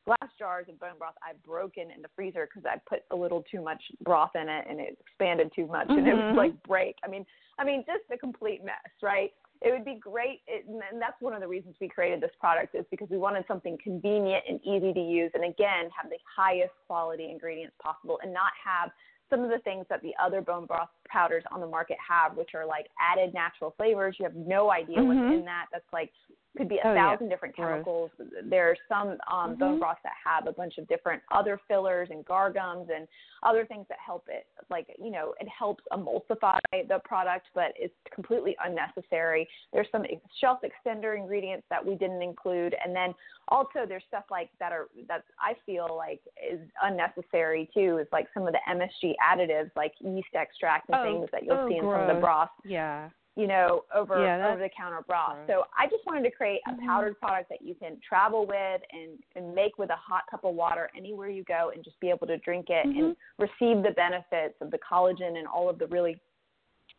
glass 0.10 0.32
jars 0.40 0.66
of 0.70 0.80
bone 0.80 0.98
broth 0.98 1.14
I've 1.28 1.42
broken 1.44 1.92
in 1.96 2.02
the 2.02 2.10
freezer 2.16 2.48
because 2.48 2.66
I 2.66 2.80
put 2.90 3.04
a 3.12 3.16
little 3.16 3.44
too 3.52 3.62
much 3.62 3.82
broth 4.02 4.32
in 4.36 4.50
it 4.50 4.66
and 4.70 4.80
it 4.80 4.98
expanded 5.00 5.52
too 5.56 5.68
much 5.68 5.88
mm-hmm. 5.88 6.00
and 6.00 6.08
it 6.08 6.16
was 6.16 6.36
like 6.36 6.64
break. 6.64 6.96
I 7.06 7.08
mean, 7.08 7.26
I 7.60 7.64
mean, 7.64 7.84
just 7.86 8.10
a 8.12 8.18
complete 8.18 8.64
mess, 8.64 8.90
right? 9.04 9.32
it 9.62 9.72
would 9.72 9.84
be 9.84 10.00
great 10.00 10.42
it, 10.48 10.66
and 10.68 11.02
that's 11.02 11.20
one 11.20 11.34
of 11.34 11.42
the 11.42 11.48
reasons 11.48 11.76
we 11.82 11.88
created 11.88 12.22
this 12.22 12.32
product 12.40 12.76
is 12.76 12.86
because 12.90 13.10
we 13.10 13.18
wanted 13.18 13.44
something 13.48 13.78
convenient 13.84 14.44
and 14.48 14.60
easy 14.64 14.94
to 14.94 15.02
use 15.02 15.32
and 15.34 15.44
again 15.44 15.90
have 15.92 16.10
the 16.10 16.18
highest 16.24 16.72
quality 16.88 17.30
ingredients 17.30 17.76
possible 17.82 18.20
and 18.24 18.34
not 18.34 18.52
have 18.64 18.90
some 19.30 19.42
of 19.44 19.50
the 19.50 19.60
things 19.60 19.86
that 19.90 20.02
the 20.02 20.14
other 20.22 20.42
bone 20.42 20.66
broth 20.66 20.90
powders 21.10 21.44
on 21.52 21.60
the 21.60 21.68
market 21.68 21.98
have 22.08 22.36
which 22.38 22.52
are 22.56 22.66
like 22.66 22.88
added 23.00 23.34
natural 23.34 23.74
flavors 23.78 24.16
you 24.20 24.24
have 24.26 24.36
no 24.36 24.72
idea 24.72 24.98
mm-hmm. 24.98 25.08
what's 25.08 25.40
in 25.40 25.46
that 25.46 25.66
that's 25.72 25.86
like 25.94 26.12
could 26.58 26.68
be 26.70 26.78
a 26.84 26.88
oh, 26.88 26.94
thousand 26.96 27.28
yeah. 27.28 27.34
different 27.34 27.56
Gross. 27.56 27.70
chemicals. 27.70 28.12
There 28.50 28.70
are 28.70 28.76
some 28.88 29.10
um, 29.10 29.18
mm-hmm. 29.52 29.60
bone 29.60 29.80
broths 29.80 30.02
that 30.04 30.14
have 30.24 30.48
a 30.48 30.52
bunch 30.52 30.78
of 30.78 30.88
different 30.88 31.22
other 31.32 31.60
fillers 31.68 32.10
and 32.12 32.26
guar 32.26 32.54
gums 32.54 32.90
and 32.94 33.08
other 33.44 33.66
things 33.66 33.86
that 33.90 33.98
help 34.06 34.26
it. 34.28 34.48
Like 34.70 34.88
you 35.02 35.12
know, 35.12 35.34
it 35.40 35.48
helps 35.48 35.84
emulsify 35.94 36.60
the 36.72 37.00
product, 37.06 37.48
but 37.54 37.74
it's 37.76 37.94
completely 38.14 38.56
unnecessary. 38.66 39.48
There's 39.72 39.88
some 39.92 40.04
shelf 40.42 40.60
extender 40.64 41.18
ingredients 41.18 41.66
that 41.70 41.86
we 41.86 41.96
didn't 41.96 42.22
include, 42.22 42.76
and 42.84 42.96
then 42.96 43.14
also 43.48 43.86
there's 43.88 44.04
stuff 44.08 44.26
like 44.32 44.50
that 44.60 44.72
are 44.72 44.88
that 45.08 45.24
I 45.40 45.54
feel 45.66 45.88
like 45.96 46.20
is 46.52 46.60
unnecessary 46.82 47.70
too. 47.74 48.00
Is 48.00 48.08
like 48.12 48.28
some 48.34 48.48
of 48.48 48.54
the 48.54 48.60
MSG 48.70 49.14
additives, 49.24 49.70
like 49.76 49.94
yeast 50.00 50.34
extract 50.34 50.90
and 50.90 50.99
oh, 51.00 51.04
things 51.04 51.30
that 51.32 51.44
you'll 51.44 51.58
oh, 51.58 51.68
see 51.70 51.76
in 51.76 51.82
gross. 51.82 52.02
some 52.02 52.10
of 52.10 52.16
the 52.16 52.22
broths 52.22 52.52
Yeah 52.66 53.10
you 53.40 53.48
know, 53.48 53.86
over 53.96 54.22
yeah, 54.22 54.52
over 54.52 54.62
the 54.62 54.70
counter 54.76 55.00
broth. 55.08 55.38
Gross. 55.46 55.48
So 55.48 55.64
I 55.78 55.86
just 55.86 56.06
wanted 56.06 56.24
to 56.24 56.32
create 56.32 56.60
a 56.68 56.72
mm-hmm. 56.72 56.86
powdered 56.86 57.18
product 57.20 57.48
that 57.50 57.62
you 57.62 57.74
can 57.74 57.98
travel 58.08 58.46
with 58.46 58.82
and, 58.92 59.18
and 59.36 59.56
make 59.56 59.78
with 59.78 59.90
a 59.92 59.96
hot 59.96 60.24
cup 60.30 60.44
of 60.44 60.56
water 60.56 60.90
anywhere 60.96 61.30
you 61.30 61.46
go 61.46 61.72
and 61.74 61.82
just 61.82 61.98
be 62.02 62.10
able 62.10 62.28
to 62.28 62.38
drink 62.40 62.66
it 62.68 62.86
mm-hmm. 62.86 63.00
and 63.00 63.16
receive 63.38 63.82
the 63.82 63.92
benefits 63.96 64.56
of 64.60 64.72
the 64.72 64.80
collagen 64.80 65.38
and 65.38 65.48
all 65.48 65.70
of 65.70 65.80
the 65.80 65.88
really 65.88 66.20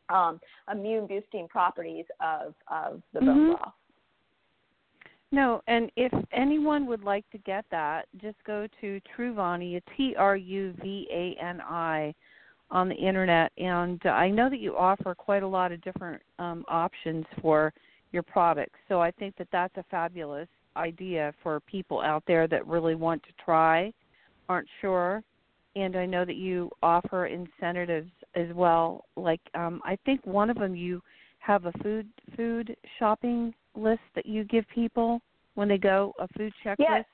um, 0.08 0.40
immune 0.72 1.06
boosting 1.06 1.46
properties 1.46 2.06
of, 2.22 2.54
of 2.68 3.02
the 3.12 3.20
bone 3.20 3.36
mm-hmm. 3.36 3.52
broth. 3.56 3.74
No, 5.32 5.60
and 5.68 5.92
if 5.94 6.12
anyone 6.32 6.86
would 6.86 7.04
like 7.04 7.28
to 7.32 7.38
get 7.38 7.66
that, 7.70 8.06
just 8.20 8.36
go 8.46 8.66
to 8.80 9.00
Truvani, 9.14 9.80
T 9.94 10.14
R 10.18 10.36
U 10.36 10.74
V 10.82 11.06
A 11.12 11.36
N 11.40 11.60
I 11.60 12.14
on 12.70 12.88
the 12.88 12.94
internet, 12.94 13.52
and 13.58 14.00
I 14.04 14.28
know 14.28 14.48
that 14.48 14.60
you 14.60 14.76
offer 14.76 15.14
quite 15.14 15.42
a 15.42 15.48
lot 15.48 15.72
of 15.72 15.82
different 15.82 16.22
um, 16.38 16.64
options 16.68 17.24
for 17.40 17.72
your 18.12 18.22
products. 18.22 18.78
So 18.88 19.00
I 19.00 19.10
think 19.12 19.36
that 19.36 19.48
that's 19.50 19.76
a 19.76 19.84
fabulous 19.90 20.48
idea 20.76 21.34
for 21.42 21.60
people 21.60 22.00
out 22.00 22.22
there 22.26 22.46
that 22.48 22.66
really 22.66 22.94
want 22.94 23.22
to 23.24 23.44
try, 23.44 23.92
aren't 24.48 24.68
sure, 24.80 25.22
and 25.76 25.96
I 25.96 26.06
know 26.06 26.24
that 26.24 26.36
you 26.36 26.70
offer 26.82 27.26
incentives 27.26 28.10
as 28.34 28.48
well. 28.54 29.04
Like 29.16 29.40
um, 29.54 29.80
I 29.84 29.96
think 30.04 30.24
one 30.24 30.50
of 30.50 30.58
them 30.58 30.74
you 30.74 31.02
have 31.38 31.66
a 31.66 31.72
food 31.82 32.08
food 32.36 32.76
shopping 32.98 33.54
list 33.74 34.02
that 34.14 34.26
you 34.26 34.44
give 34.44 34.64
people 34.68 35.20
when 35.54 35.68
they 35.68 35.78
go 35.78 36.12
a 36.18 36.28
food 36.36 36.52
checklist. 36.64 36.76
Yes. 36.78 37.04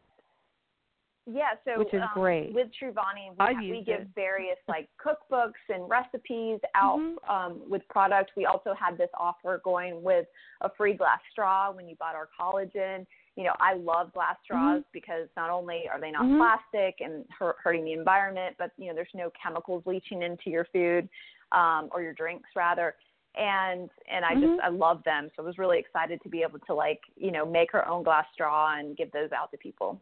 Yeah, 1.28 1.54
so 1.64 1.80
which 1.80 1.92
is 1.92 2.00
um, 2.02 2.08
great. 2.14 2.54
with 2.54 2.68
Truvani, 2.80 3.34
we, 3.60 3.70
we 3.70 3.82
give 3.84 4.02
it. 4.02 4.08
various 4.14 4.58
like 4.68 4.88
cookbooks 5.04 5.52
and 5.68 5.88
recipes 5.90 6.60
out 6.76 6.98
Mhm. 7.00 7.28
um, 7.28 7.62
with 7.68 7.86
product. 7.88 8.30
We 8.36 8.46
also 8.46 8.74
had 8.74 8.96
this 8.96 9.10
offer 9.18 9.60
going 9.64 10.02
with 10.04 10.26
a 10.60 10.70
free 10.70 10.94
glass 10.94 11.18
straw 11.32 11.72
when 11.72 11.88
you 11.88 11.96
bought 11.96 12.14
our 12.14 12.28
collagen. 12.38 13.06
You 13.34 13.44
know, 13.44 13.54
I 13.58 13.74
love 13.74 14.12
glass 14.12 14.36
straws 14.44 14.82
because 14.92 15.28
not 15.36 15.50
only 15.50 15.88
are 15.88 16.00
they 16.00 16.12
not 16.12 16.22
Mhm. 16.22 16.38
plastic 16.38 17.00
and 17.00 17.26
hurt, 17.36 17.56
hurting 17.62 17.84
the 17.84 17.92
environment, 17.92 18.54
but 18.56 18.70
you 18.78 18.86
know, 18.88 18.94
there's 18.94 19.12
no 19.12 19.30
chemicals 19.30 19.84
leaching 19.84 20.22
into 20.22 20.48
your 20.48 20.64
food 20.66 21.08
um, 21.52 21.88
or 21.92 22.02
your 22.02 22.12
drinks 22.12 22.48
rather. 22.54 22.94
And 23.34 23.90
and 24.08 24.24
I 24.24 24.34
just 24.34 24.60
I 24.62 24.68
love 24.68 25.02
them, 25.04 25.28
so 25.36 25.42
I 25.42 25.46
was 25.46 25.58
really 25.58 25.78
excited 25.78 26.22
to 26.22 26.28
be 26.30 26.42
able 26.42 26.58
to 26.60 26.72
like 26.72 27.00
you 27.16 27.30
know 27.32 27.44
make 27.44 27.74
our 27.74 27.86
own 27.86 28.02
glass 28.04 28.24
straw 28.32 28.76
and 28.78 28.96
give 28.96 29.10
those 29.12 29.30
out 29.32 29.50
to 29.50 29.58
people. 29.58 30.00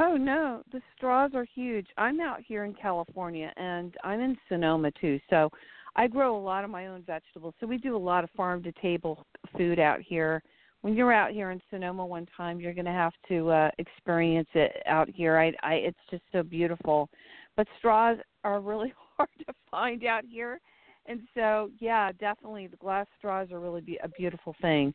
Oh 0.00 0.16
no, 0.16 0.62
the 0.70 0.80
straws 0.96 1.32
are 1.34 1.46
huge. 1.54 1.88
I'm 1.96 2.20
out 2.20 2.40
here 2.46 2.64
in 2.64 2.72
California 2.72 3.52
and 3.56 3.94
I'm 4.04 4.20
in 4.20 4.36
Sonoma 4.48 4.92
too. 5.00 5.18
So 5.28 5.50
I 5.96 6.06
grow 6.06 6.36
a 6.36 6.40
lot 6.40 6.62
of 6.62 6.70
my 6.70 6.86
own 6.86 7.02
vegetables. 7.02 7.54
So 7.58 7.66
we 7.66 7.78
do 7.78 7.96
a 7.96 7.98
lot 7.98 8.22
of 8.22 8.30
farm 8.36 8.62
to 8.62 8.72
table 8.80 9.26
food 9.56 9.80
out 9.80 10.00
here. 10.00 10.40
When 10.82 10.94
you're 10.94 11.12
out 11.12 11.32
here 11.32 11.50
in 11.50 11.60
Sonoma 11.68 12.06
one 12.06 12.28
time, 12.36 12.60
you're 12.60 12.74
going 12.74 12.84
to 12.84 12.92
have 12.92 13.14
to 13.28 13.50
uh 13.50 13.70
experience 13.78 14.48
it 14.54 14.82
out 14.86 15.08
here. 15.08 15.36
I 15.36 15.52
I 15.64 15.74
it's 15.74 15.98
just 16.10 16.22
so 16.30 16.44
beautiful. 16.44 17.08
But 17.56 17.66
straws 17.78 18.18
are 18.44 18.60
really 18.60 18.92
hard 19.16 19.30
to 19.48 19.54
find 19.68 20.04
out 20.04 20.22
here. 20.24 20.60
And 21.06 21.22
so, 21.34 21.70
yeah, 21.80 22.12
definitely 22.12 22.66
the 22.66 22.76
glass 22.76 23.06
straws 23.18 23.50
are 23.50 23.58
really 23.58 23.80
be 23.80 23.98
a 24.04 24.08
beautiful 24.08 24.54
thing. 24.60 24.94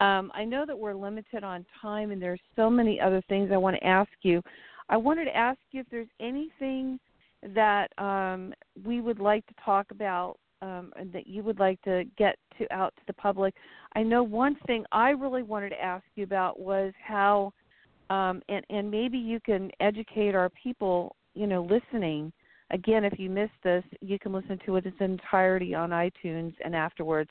Um, 0.00 0.30
I 0.34 0.44
know 0.44 0.64
that 0.66 0.78
we're 0.78 0.94
limited 0.94 1.42
on 1.42 1.66
time, 1.80 2.10
and 2.12 2.22
there's 2.22 2.40
so 2.54 2.70
many 2.70 3.00
other 3.00 3.22
things 3.28 3.50
I 3.52 3.56
want 3.56 3.76
to 3.76 3.86
ask 3.86 4.10
you. 4.22 4.42
I 4.88 4.96
wanted 4.96 5.26
to 5.26 5.36
ask 5.36 5.58
you 5.72 5.80
if 5.80 5.86
there's 5.90 6.08
anything 6.20 6.98
that 7.54 7.88
um, 7.98 8.54
we 8.84 9.00
would 9.00 9.18
like 9.18 9.46
to 9.46 9.54
talk 9.64 9.90
about 9.90 10.36
um, 10.62 10.92
and 10.96 11.12
that 11.12 11.26
you 11.26 11.42
would 11.42 11.58
like 11.58 11.80
to 11.82 12.04
get 12.16 12.36
to 12.58 12.72
out 12.72 12.94
to 12.96 13.02
the 13.06 13.12
public. 13.12 13.54
I 13.94 14.02
know 14.02 14.22
one 14.22 14.56
thing 14.66 14.84
I 14.92 15.10
really 15.10 15.42
wanted 15.42 15.70
to 15.70 15.82
ask 15.82 16.04
you 16.16 16.24
about 16.24 16.58
was 16.58 16.92
how, 17.04 17.52
um, 18.10 18.42
and 18.48 18.64
and 18.70 18.90
maybe 18.90 19.18
you 19.18 19.40
can 19.40 19.70
educate 19.80 20.34
our 20.34 20.50
people, 20.50 21.16
you 21.34 21.46
know, 21.46 21.62
listening. 21.62 22.32
Again, 22.70 23.04
if 23.04 23.18
you 23.18 23.30
missed 23.30 23.52
this, 23.64 23.84
you 24.00 24.18
can 24.18 24.32
listen 24.32 24.58
to 24.66 24.76
it 24.76 24.84
in 24.84 24.92
its 24.92 25.00
entirety 25.00 25.74
on 25.74 25.90
iTunes 25.90 26.54
and 26.64 26.74
afterwards 26.74 27.30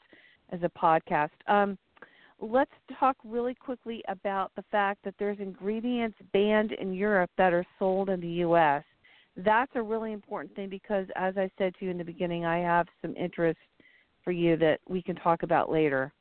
as 0.52 0.60
a 0.64 0.70
podcast. 0.70 1.30
Um, 1.48 1.78
let's 2.40 2.72
talk 3.00 3.18
really 3.24 3.56
quickly 3.56 4.04
about 4.08 4.52
the 4.56 4.64
fact 4.72 5.04
that 5.04 5.16
there's 5.18 5.40
ingredients 5.40 6.18
banned 6.34 6.72
in 6.74 6.94
Europe 6.94 7.32
that 7.38 7.54
are 7.54 7.66
sold 7.80 8.10
in 8.10 8.20
the 8.20 8.28
U.S. 8.28 8.84
That's 9.36 9.72
a 9.76 9.82
really 9.82 10.14
important 10.14 10.56
thing 10.56 10.70
because, 10.70 11.08
as 11.16 11.38
I 11.38 11.50
said 11.58 11.74
to 11.80 11.86
you 11.86 11.92
in 11.92 11.98
the 11.98 12.04
beginning, 12.04 12.46
I 12.46 12.60
have 12.60 12.88
some 13.02 13.16
interest 13.16 13.60
for 14.24 14.32
you 14.32 14.58
that 14.58 14.80
we 14.88 15.02
can 15.02 15.16
talk 15.16 15.44
about 15.44 15.72
later. 15.72 16.12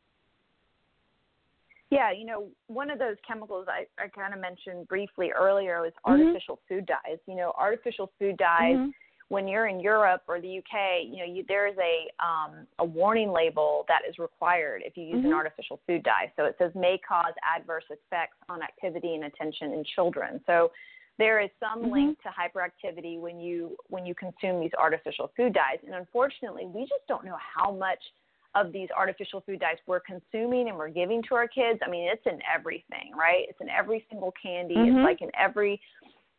Yeah, 1.90 2.10
you 2.10 2.26
know, 2.26 2.48
one 2.66 2.90
of 2.90 2.98
those 2.98 3.16
chemicals 3.26 3.66
I, 3.68 3.86
I 4.02 4.08
kind 4.08 4.34
of 4.34 4.40
mentioned 4.40 4.88
briefly 4.88 5.30
earlier 5.30 5.82
was 5.82 5.92
Mhm. 6.04 6.20
artificial 6.26 6.60
food 6.68 6.86
dyes. 6.86 7.18
You 7.26 7.36
know, 7.36 7.52
artificial 7.56 8.12
food 8.18 8.36
dyes. 8.36 8.76
Mhm. 8.76 8.92
When 9.28 9.48
you're 9.48 9.66
in 9.66 9.80
Europe 9.80 10.22
or 10.28 10.40
the 10.40 10.58
UK, 10.58 11.04
you 11.04 11.16
know, 11.18 11.24
you, 11.24 11.44
there's 11.48 11.76
a 11.78 12.24
um, 12.24 12.66
a 12.78 12.84
warning 12.84 13.32
label 13.32 13.84
that 13.88 14.02
is 14.08 14.18
required 14.18 14.82
if 14.84 14.96
you 14.96 15.04
use 15.04 15.24
an 15.24 15.30
Mhm. 15.30 15.34
artificial 15.34 15.80
food 15.86 16.04
dye. 16.04 16.32
So 16.36 16.44
it 16.44 16.56
says 16.58 16.72
may 16.74 16.98
cause 16.98 17.34
adverse 17.42 17.84
effects 17.90 18.36
on 18.48 18.62
activity 18.62 19.14
and 19.14 19.24
attention 19.24 19.72
in 19.72 19.82
children. 19.82 20.40
So 20.46 20.70
there 21.18 21.40
is 21.40 21.50
some 21.58 21.86
Mhm. 21.86 21.90
link 21.90 22.22
to 22.22 22.28
hyperactivity 22.28 23.18
when 23.18 23.40
you 23.40 23.76
when 23.88 24.06
you 24.06 24.14
consume 24.14 24.60
these 24.60 24.74
artificial 24.74 25.28
food 25.36 25.52
dyes. 25.54 25.80
And 25.84 25.94
unfortunately, 25.94 26.66
we 26.66 26.86
just 26.86 27.06
don't 27.08 27.24
know 27.24 27.38
how 27.38 27.72
much 27.72 28.12
of 28.54 28.72
these 28.72 28.90
artificial 28.92 29.40
food 29.42 29.60
dyes 29.60 29.76
we're 29.86 30.00
consuming 30.00 30.68
and 30.68 30.78
we're 30.78 30.88
giving 30.88 31.22
to 31.24 31.34
our 31.34 31.48
kids. 31.48 31.78
I 31.84 31.90
mean, 31.90 32.08
it's 32.08 32.24
in 32.26 32.40
everything, 32.42 33.14
right? 33.14 33.46
It's 33.48 33.60
in 33.60 33.68
every 33.68 34.06
single 34.08 34.32
candy. 34.32 34.76
Mhm. 34.76 34.96
It's 34.96 35.04
like 35.04 35.20
in 35.20 35.30
every 35.34 35.80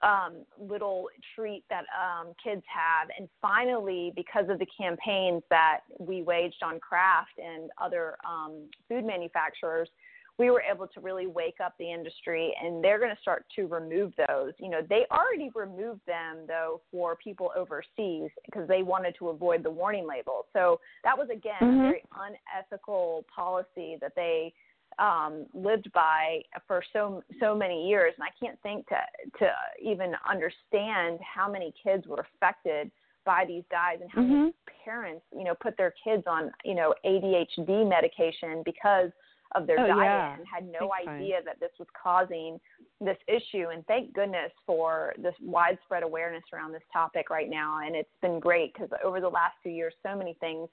um, 0.01 0.45
little 0.59 1.07
treat 1.35 1.63
that 1.69 1.85
um, 1.95 2.33
kids 2.43 2.63
have. 2.67 3.09
And 3.17 3.27
finally, 3.41 4.13
because 4.15 4.45
of 4.49 4.59
the 4.59 4.67
campaigns 4.77 5.43
that 5.49 5.79
we 5.99 6.21
waged 6.21 6.61
on 6.63 6.79
Kraft 6.79 7.37
and 7.37 7.69
other 7.81 8.17
um, 8.27 8.69
food 8.87 9.05
manufacturers, 9.05 9.89
we 10.37 10.51
were 10.51 10.61
able 10.61 10.87
to 10.87 10.99
really 10.99 11.25
wake 11.25 11.57
up 11.63 11.73
the 11.79 11.91
industry 11.91 12.53
and 12.63 12.83
they're 12.83 12.99
going 12.99 13.13
to 13.13 13.21
start 13.21 13.45
to 13.55 13.65
remove 13.65 14.13
those. 14.27 14.53
You 14.59 14.69
know, 14.69 14.81
they 14.87 15.05
already 15.11 15.49
removed 15.55 16.01
them 16.05 16.45
though 16.47 16.81
for 16.91 17.15
people 17.15 17.51
overseas 17.57 18.29
because 18.45 18.67
they 18.67 18.83
wanted 18.83 19.15
to 19.17 19.29
avoid 19.29 19.63
the 19.63 19.71
warning 19.71 20.07
label. 20.07 20.45
So 20.53 20.79
that 21.03 21.17
was 21.17 21.29
again 21.31 21.55
Mhm. 21.59 21.79
a 21.79 21.81
very 21.89 22.03
unethical 22.15 23.25
policy 23.33 23.97
that 23.99 24.13
they 24.15 24.53
um, 24.99 25.45
lived 25.53 25.91
by 25.93 26.41
for 26.67 26.83
so 26.93 27.23
so 27.39 27.55
many 27.55 27.87
years, 27.87 28.13
and 28.17 28.23
I 28.23 28.33
can't 28.43 28.59
think 28.61 28.87
to 28.89 28.97
to 29.39 29.51
even 29.81 30.13
understand 30.29 31.19
how 31.21 31.49
many 31.51 31.73
kids 31.83 32.07
were 32.07 32.25
affected 32.35 32.91
by 33.25 33.43
these 33.45 33.63
dyes 33.69 33.99
and 34.01 34.09
how 34.09 34.21
many 34.21 34.33
Mhm. 34.51 34.53
parents 34.85 35.25
you 35.35 35.43
know 35.43 35.53
put 35.55 35.75
their 35.77 35.91
kids 36.03 36.23
on 36.27 36.51
you 36.63 36.73
know 36.75 36.93
ADHD 37.05 37.83
medication 37.87 38.63
because 38.63 39.11
of 39.53 39.65
their 39.65 39.79
Oh, 39.79 39.87
diet 39.87 39.95
yeah. 39.95 40.35
and 40.37 40.45
had 40.47 40.65
no 40.67 40.79
Big 40.97 41.05
time. 41.07 41.15
idea 41.21 41.41
that 41.43 41.57
this 41.59 41.71
was 41.79 41.87
causing 41.91 42.59
this 42.99 43.17
issue. 43.27 43.69
And 43.69 43.85
thank 43.87 44.11
goodness 44.13 44.51
for 44.65 45.13
this 45.17 45.33
widespread 45.39 46.03
awareness 46.03 46.43
around 46.51 46.73
this 46.73 46.83
topic 46.91 47.29
right 47.29 47.49
now. 47.49 47.79
And 47.79 47.95
it's 47.95 48.13
been 48.21 48.41
great 48.41 48.73
because 48.73 48.89
over 49.03 49.21
the 49.21 49.29
last 49.29 49.55
few 49.63 49.71
years, 49.71 49.93
so 50.03 50.17
many 50.17 50.33
things 50.41 50.67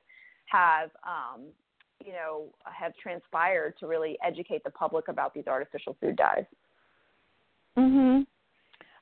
have, 0.46 0.90
um, 1.04 1.52
you 2.04 2.12
know, 2.12 2.46
have 2.64 2.92
transpired 2.96 3.74
to 3.80 3.86
really 3.86 4.18
educate 4.24 4.62
the 4.62 4.70
public 4.70 5.08
about 5.08 5.32
these 5.32 5.46
artificial 5.46 5.96
food 6.00 6.16
dyes. 6.16 6.44
Mhm. 7.76 8.26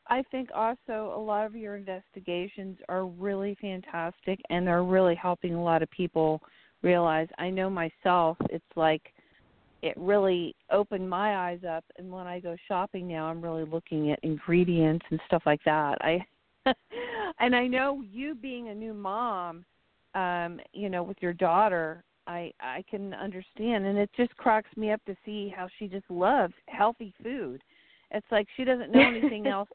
I 0.06 0.22
think 0.24 0.50
also 0.54 1.12
a 1.14 1.18
lot 1.18 1.46
of 1.46 1.54
your 1.54 1.76
investigations 1.76 2.78
are 2.88 3.06
really 3.06 3.54
fantastic 3.56 4.40
and 4.50 4.66
they're 4.66 4.82
really 4.82 5.14
helping 5.14 5.54
a 5.54 5.62
lot 5.62 5.82
of 5.82 5.90
people 5.90 6.42
realize. 6.82 7.28
I 7.38 7.50
know 7.50 7.70
myself, 7.70 8.36
it's 8.50 8.76
like 8.76 9.12
it 9.82 9.96
really 9.96 10.54
opened 10.70 11.08
my 11.08 11.48
eyes 11.48 11.64
up 11.64 11.84
and 11.96 12.10
when 12.10 12.26
I 12.26 12.40
go 12.40 12.56
shopping 12.68 13.08
now 13.08 13.26
I'm 13.26 13.42
really 13.42 13.64
looking 13.64 14.10
at 14.12 14.20
ingredients 14.22 15.04
and 15.10 15.20
stuff 15.26 15.42
like 15.44 15.62
that. 15.64 15.98
I 16.02 16.24
and 17.40 17.56
I 17.56 17.66
know 17.66 18.02
you 18.02 18.34
being 18.34 18.68
a 18.68 18.74
new 18.74 18.94
mom, 18.94 19.64
um, 20.14 20.60
you 20.72 20.88
know, 20.88 21.02
with 21.02 21.20
your 21.20 21.32
daughter, 21.32 22.04
I 22.26 22.52
I 22.60 22.84
can 22.88 23.14
understand 23.14 23.86
and 23.86 23.98
it 23.98 24.10
just 24.16 24.36
cracks 24.36 24.70
me 24.76 24.90
up 24.92 25.04
to 25.06 25.16
see 25.24 25.52
how 25.54 25.68
she 25.78 25.88
just 25.88 26.10
loves 26.10 26.54
healthy 26.68 27.14
food. 27.22 27.62
It's 28.10 28.26
like 28.30 28.46
she 28.56 28.64
doesn't 28.64 28.92
know 28.92 29.06
anything 29.06 29.46
else 29.48 29.68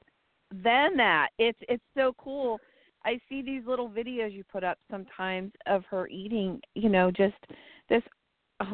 than 0.51 0.95
that. 0.97 1.29
It's 1.38 1.60
it's 1.67 1.83
so 1.95 2.13
cool. 2.17 2.60
I 3.05 3.19
see 3.29 3.41
these 3.41 3.63
little 3.65 3.89
videos 3.89 4.33
you 4.33 4.43
put 4.51 4.63
up 4.63 4.77
sometimes 4.89 5.51
of 5.65 5.83
her 5.89 6.07
eating, 6.07 6.60
you 6.75 6.89
know, 6.89 7.12
just 7.12 7.36
this 7.89 8.03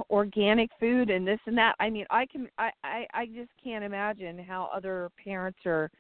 organic 0.10 0.70
food 0.80 1.10
and 1.10 1.28
this 1.28 1.40
and 1.46 1.58
that. 1.58 1.76
I 1.80 1.90
mean, 1.90 2.06
I 2.10 2.26
can 2.26 2.48
I 2.58 2.72
I, 2.84 3.08
I 3.14 3.26
just 3.28 3.52
can't 3.64 3.84
imagine 3.84 4.38
how 4.38 4.70
other 4.74 5.10
parents 5.24 5.60
are 5.66 5.92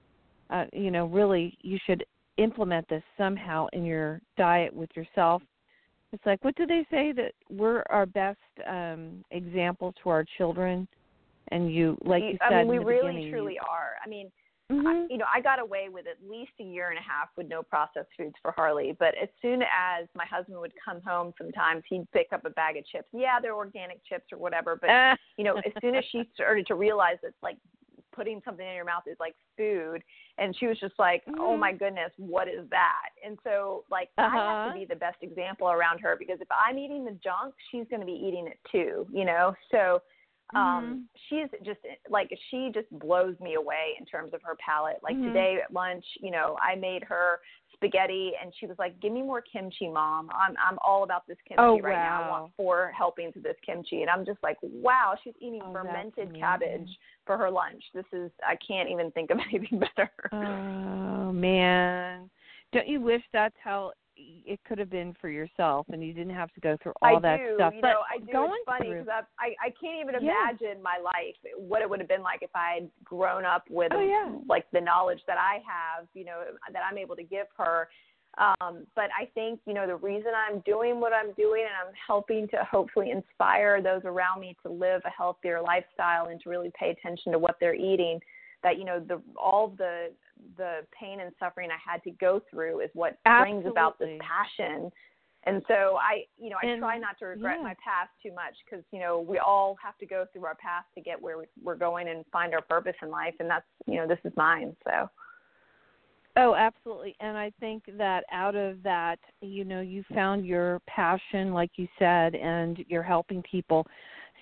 uh, 0.49 0.65
you 0.73 0.91
know, 0.91 1.05
really 1.07 1.57
you 1.61 1.77
should 1.85 2.05
implement 2.37 2.87
this 2.89 3.03
somehow 3.17 3.67
in 3.73 3.85
your 3.85 4.21
diet 4.37 4.73
with 4.73 4.89
yourself. 4.95 5.41
It's 6.13 6.25
like 6.25 6.43
what 6.43 6.55
do 6.55 6.65
they 6.65 6.85
say 6.89 7.11
that 7.13 7.33
we're 7.49 7.83
our 7.89 8.05
best 8.05 8.37
um 8.69 9.25
example 9.31 9.93
to 10.03 10.09
our 10.09 10.23
children 10.37 10.87
and 11.49 11.73
you 11.73 11.97
like 12.05 12.23
you 12.23 12.37
said 12.47 12.55
I 12.55 12.59
mean, 12.59 12.67
we 12.67 12.77
really 12.77 13.29
truly 13.29 13.57
are. 13.59 13.95
I 14.03 14.07
mean, 14.07 14.31
mm-hmm. 14.71 14.87
I, 14.87 15.07
you 15.09 15.17
know, 15.17 15.25
I 15.33 15.41
got 15.41 15.59
away 15.59 15.89
with 15.91 16.05
at 16.07 16.17
least 16.29 16.51
a 16.59 16.63
year 16.63 16.89
and 16.89 16.97
a 16.97 17.01
half 17.01 17.29
with 17.35 17.47
no 17.47 17.63
processed 17.63 18.09
foods 18.17 18.35
for 18.41 18.51
Harley. 18.51 18.95
But 18.97 19.15
as 19.21 19.29
soon 19.41 19.61
as 19.61 20.07
my 20.15 20.25
husband 20.25 20.59
would 20.59 20.73
come 20.83 21.01
home, 21.01 21.33
sometimes 21.37 21.83
he'd 21.89 22.09
pick 22.11 22.27
up 22.31 22.45
a 22.45 22.49
bag 22.51 22.77
of 22.77 22.85
chips. 22.85 23.07
Yeah, 23.11 23.39
they're 23.41 23.55
organic 23.55 24.03
chips 24.05 24.31
or 24.31 24.37
whatever. 24.37 24.77
But 24.79 25.17
you 25.37 25.43
know, 25.43 25.57
as 25.57 25.73
soon 25.81 25.95
as 25.95 26.03
she 26.11 26.29
started 26.33 26.67
to 26.67 26.75
realize 26.75 27.17
that 27.23 27.33
like 27.41 27.57
putting 28.13 28.41
something 28.45 28.65
in 28.67 28.75
your 28.75 28.85
mouth 28.85 29.03
is 29.07 29.17
like 29.19 29.35
food 29.57 30.03
and 30.37 30.55
she 30.57 30.67
was 30.67 30.79
just 30.79 30.93
like 30.99 31.23
mm-hmm. 31.25 31.39
oh 31.41 31.57
my 31.57 31.71
goodness 31.71 32.11
what 32.17 32.47
is 32.47 32.67
that 32.69 33.09
and 33.25 33.37
so 33.43 33.83
like 33.91 34.09
uh-huh. 34.17 34.27
i 34.27 34.41
have 34.41 34.65
to 34.65 34.69
Uh-huh. 34.69 34.79
be 34.79 34.85
the 34.85 34.95
best 34.95 35.17
example 35.21 35.69
around 35.69 35.99
her 35.99 36.15
because 36.17 36.39
if 36.41 36.47
i'm 36.51 36.77
eating 36.77 37.03
the 37.05 37.17
junk 37.23 37.53
she's 37.71 37.85
going 37.89 37.99
to 37.99 38.05
be 38.05 38.13
eating 38.27 38.47
it 38.47 38.59
too 38.71 39.05
you 39.11 39.25
know 39.25 39.53
so 39.71 40.01
um 40.55 41.07
she's 41.29 41.47
just 41.65 41.79
like 42.09 42.29
she 42.51 42.69
just 42.73 42.87
blows 42.99 43.35
me 43.39 43.55
away 43.55 43.95
in 43.99 44.05
terms 44.05 44.33
of 44.33 44.41
her 44.43 44.55
palate 44.63 44.97
like 45.01 45.15
Mhm. 45.15 45.27
today 45.27 45.57
at 45.63 45.73
lunch 45.73 46.05
you 46.21 46.29
know 46.31 46.57
i 46.61 46.75
made 46.75 47.03
her 47.03 47.39
spaghetti 47.83 48.31
and 48.41 48.53
she 48.59 48.65
was 48.65 48.77
like 48.79 48.99
give 49.01 49.11
me 49.11 49.21
more 49.21 49.41
kimchi 49.41 49.89
mom. 49.89 50.29
I'm 50.31 50.55
i'm 50.65 50.77
all 50.85 51.03
about 51.03 51.27
this 51.27 51.37
kimchi 51.47 51.61
Oh, 51.61 51.79
right 51.79 51.93
now. 51.97 52.21
I 52.23 52.25
wow. 52.25 52.29
want 52.41 52.51
four 52.55 52.91
helpings 52.97 53.35
of 53.35 53.43
this 53.43 53.55
kimchi. 53.65 54.01
And 54.01 54.09
i'm 54.09 54.25
just 54.25 54.39
like 54.43 54.57
wow 54.61 55.15
she's 55.23 55.33
eating 55.39 55.61
Oh, 55.63 55.73
fermented 55.73 56.37
cabbage 56.37 56.89
for 57.25 57.37
her 57.37 57.49
lunch. 57.49 57.83
This 57.93 58.05
is 58.13 58.31
i 58.47 58.55
can't 58.65 58.89
even 58.89 59.11
think 59.11 59.29
of 59.31 59.37
anything 59.53 59.79
better. 59.79 60.11
Oh 60.31 61.31
man, 61.31 62.29
don't 62.71 62.87
you 62.87 63.01
wish 63.01 63.21
that's 63.33 63.55
how 63.63 63.91
it 64.45 64.59
could 64.67 64.77
have 64.79 64.89
been 64.89 65.13
for 65.19 65.29
yourself, 65.29 65.85
and 65.91 66.03
you 66.03 66.13
didn't 66.13 66.35
have 66.35 66.51
to 66.53 66.59
go 66.61 66.77
through 66.81 66.93
all 67.01 67.17
I 67.17 67.19
that 67.21 67.37
do, 67.37 67.55
stuff? 67.55 67.73
you 67.75 67.81
but 67.81 67.87
know, 67.89 68.01
I 68.13 68.17
do. 68.19 68.31
going 68.31 68.51
it's 68.55 68.65
funny 68.65 68.89
because 68.93 69.07
I, 69.07 69.21
I 69.39 69.67
I 69.67 69.69
can't 69.81 69.99
even 70.01 70.15
Yeah. 70.23 70.31
imagine 70.31 70.81
my 70.81 70.97
life, 71.03 71.35
what 71.57 71.81
it 71.81 71.89
would 71.89 71.99
have 71.99 72.09
been 72.09 72.23
like 72.23 72.41
if 72.41 72.51
I 72.55 72.75
had 72.81 72.89
grown 73.03 73.45
up 73.45 73.63
with 73.69 73.91
Oh, 73.93 73.99
yeah. 73.99 74.31
like 74.47 74.65
the 74.71 74.81
knowledge 74.81 75.21
that 75.27 75.37
I 75.37 75.55
have, 75.65 76.07
you 76.13 76.25
know, 76.25 76.43
that 76.71 76.81
I'm 76.89 76.97
able 76.97 77.15
to 77.15 77.23
give 77.23 77.47
her. 77.57 77.89
Um, 78.37 78.87
but 78.95 79.09
I 79.19 79.25
think 79.35 79.59
you 79.67 79.75
know 79.75 79.85
the 79.85 79.95
reason 79.95 80.31
I'm 80.35 80.61
doing 80.61 80.99
what 80.99 81.13
I'm 81.13 81.33
doing, 81.33 81.65
and 81.65 81.87
I'm 81.87 81.93
helping 82.07 82.47
to 82.49 82.63
hopefully 82.69 83.11
inspire 83.11 83.81
those 83.81 84.01
around 84.05 84.39
me 84.39 84.57
to 84.65 84.71
live 84.71 85.01
a 85.05 85.09
healthier 85.11 85.61
lifestyle 85.61 86.27
and 86.27 86.41
to 86.41 86.49
really 86.49 86.71
pay 86.79 86.89
attention 86.89 87.31
to 87.33 87.39
what 87.39 87.57
they're 87.59 87.75
eating. 87.75 88.19
That 88.63 88.79
you 88.79 88.85
know 88.85 88.99
the 88.99 89.21
all 89.37 89.75
the 89.77 90.11
the 90.57 90.81
pain 90.97 91.19
and 91.19 91.31
suffering 91.39 91.69
I 91.71 91.91
had 91.91 92.03
to 92.03 92.11
go 92.11 92.41
through 92.49 92.81
is 92.81 92.89
what 92.93 93.17
brings 93.23 93.65
about 93.65 93.99
this 93.99 94.19
passion. 94.21 94.91
And 95.45 95.61
so 95.67 95.97
I, 96.01 96.25
you 96.37 96.49
know, 96.49 96.57
I 96.63 96.67
And- 96.67 96.79
try 96.79 96.97
not 96.97 97.17
to 97.19 97.25
regret 97.25 97.57
yeah. 97.57 97.63
my 97.63 97.75
past 97.83 98.11
too 98.21 98.31
much 98.33 98.55
because 98.65 98.85
you 98.91 98.99
know 98.99 99.19
we 99.19 99.39
all 99.39 99.75
have 99.83 99.97
to 99.97 100.05
go 100.05 100.25
through 100.31 100.45
our 100.45 100.55
past 100.55 100.87
to 100.95 101.01
get 101.01 101.21
where 101.21 101.37
we're 101.61 101.75
going 101.75 102.07
and 102.07 102.25
find 102.31 102.53
our 102.53 102.61
purpose 102.61 102.95
in 103.01 103.09
life, 103.09 103.35
and 103.39 103.49
that's 103.49 103.65
you 103.85 103.95
know 103.95 104.07
this 104.07 104.19
is 104.23 104.31
mine. 104.37 104.75
So 104.85 105.09
Oh, 106.35 106.55
absolutely. 106.55 107.15
And 107.19 107.37
I 107.37 107.51
think 107.59 107.83
that 107.97 108.23
out 108.31 108.55
of 108.55 108.81
that, 108.81 109.19
you 109.41 109.63
know, 109.65 109.81
you 109.81 110.03
found 110.15 110.45
your 110.47 110.79
passion, 110.87 111.53
like 111.53 111.69
you 111.75 111.87
said, 111.99 112.33
and 112.33 112.83
you're 112.87 113.03
helping 113.03 113.43
people. 113.43 113.85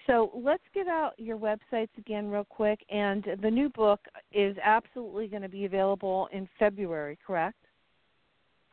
So 0.08 0.32
let's 0.34 0.64
get 0.74 0.88
out 0.88 1.14
your 1.18 1.38
websites 1.38 1.96
again, 1.98 2.30
real 2.30 2.44
quick. 2.46 2.84
And 2.90 3.26
the 3.42 3.52
new 3.52 3.70
book 3.70 4.00
is 4.32 4.58
absolutely 4.64 5.28
going 5.28 5.44
to 5.44 5.50
be 5.50 5.66
available 5.66 6.28
in 6.32 6.48
February, 6.58 7.18
correct? 7.26 7.58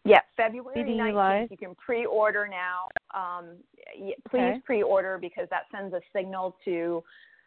yeah, 0.04 0.20
February 0.36 0.74
Feeding 0.74 0.92
You 0.92 0.98
nineteenth, 0.98 1.16
Lies. 1.16 1.48
you 1.50 1.56
can 1.58 1.74
pre-order 1.74 2.48
now. 2.48 2.88
Um, 3.14 3.56
please 4.30 4.40
Okay. 4.40 4.60
pre-order 4.64 5.18
because 5.18 5.48
that 5.50 5.64
sends 5.70 5.92
a 5.92 6.00
signal 6.14 6.56
to 6.64 7.04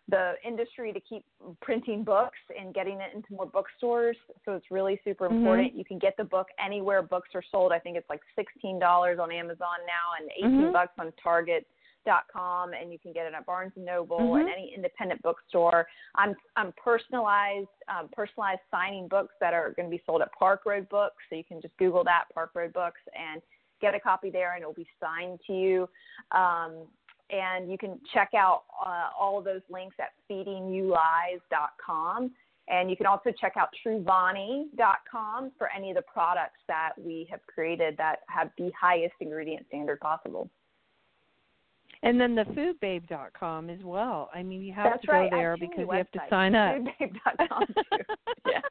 the 0.10 0.34
industry 0.46 0.92
to 0.94 1.00
keep 1.00 1.24
printing 1.62 2.04
books 2.04 2.38
and 2.60 2.74
getting 2.74 3.00
it 3.00 3.16
into 3.16 3.34
more 3.34 3.46
bookstores. 3.46 4.18
So 4.46 4.54
it's 4.54 4.70
really 4.70 5.00
super 5.04 5.28
Mhm. 5.30 5.38
important. 5.38 5.74
You 5.74 5.86
can 5.86 5.98
get 5.98 6.18
the 6.18 6.24
book 6.24 6.50
anywhere 6.60 7.02
books 7.02 7.30
are 7.34 7.42
sold. 7.42 7.72
I 7.72 7.80
think 7.80 7.98
it's 7.98 8.10
like 8.10 8.22
sixteen 8.36 8.78
dollars 8.78 9.18
on 9.18 9.32
Amazon 9.32 9.78
now 9.88 10.14
and 10.20 10.30
18 10.36 10.68
Mhm. 10.68 10.74
bucks 10.74 10.94
on 11.00 11.12
Target.com, 12.06 12.74
and 12.74 12.92
you 12.92 13.00
can 13.00 13.14
get 13.14 13.26
it 13.26 13.34
at 13.34 13.46
Barnes 13.46 13.72
and 13.76 13.86
Noble 13.86 14.20
Mhm. 14.20 14.42
and 14.42 14.50
any 14.50 14.74
independent 14.74 15.22
bookstore. 15.22 15.88
I'm 16.16 16.36
I'm 16.56 16.72
personalized 16.74 17.70
um, 17.88 18.10
personalized 18.10 18.62
signing 18.70 19.08
books 19.08 19.34
that 19.40 19.54
are 19.54 19.72
going 19.72 19.90
to 19.90 19.96
be 19.96 20.04
sold 20.06 20.22
at 20.22 20.32
Park 20.34 20.66
Road 20.66 20.88
Books. 20.90 21.24
So 21.30 21.36
you 21.36 21.44
can 21.44 21.62
just 21.62 21.76
Google 21.78 22.04
that 22.06 22.26
Park 22.34 22.52
Road 22.56 22.74
Books 22.74 23.02
and 23.14 23.42
get 23.80 23.96
a 23.96 24.00
copy 24.00 24.30
there, 24.30 24.54
and 24.54 24.62
it'll 24.62 24.74
be 24.74 24.88
signed 25.00 25.40
to 25.48 25.54
you. 25.54 25.90
Um, 26.32 26.88
and 27.30 27.72
you 27.72 27.78
can 27.78 28.00
check 28.14 28.34
out 28.34 28.64
uh, 28.86 29.10
all 29.18 29.38
of 29.38 29.46
those 29.46 29.62
links 29.70 29.96
at 30.00 30.12
feedingyoulies.com. 30.30 32.32
And 32.68 32.90
you 32.90 32.96
can 32.96 33.06
also 33.06 33.32
check 33.32 33.58
out 33.58 33.70
truvani.com 33.86 35.52
for 35.58 35.70
any 35.76 35.90
of 35.90 35.96
the 35.96 36.04
products 36.04 36.60
that 36.68 36.92
we 36.98 37.28
have 37.30 37.42
created 37.48 37.98
that 37.98 38.20
have 38.28 38.52
the 38.58 38.72
highest 38.80 39.16
ingredient 39.20 39.68
standard 39.68 40.00
possible. 40.00 40.50
And 42.04 42.20
then 42.20 42.34
the 42.34 42.44
foodbabe.com 42.44 43.70
as 43.70 43.80
well. 43.84 44.30
I 44.34 44.42
mean, 44.42 44.64
you 44.64 44.74
have 44.74 44.86
That's 44.86 45.02
to 45.02 45.08
go 45.08 45.14
right. 45.14 45.32
There 45.32 45.56
because 45.60 45.86
you 45.88 45.92
have 45.92 46.12
to 46.12 46.20
sign 46.30 46.56
up. 46.56 46.78
Foodbabe.com 46.78 47.66
too. 47.68 48.04
yes. 48.48 48.64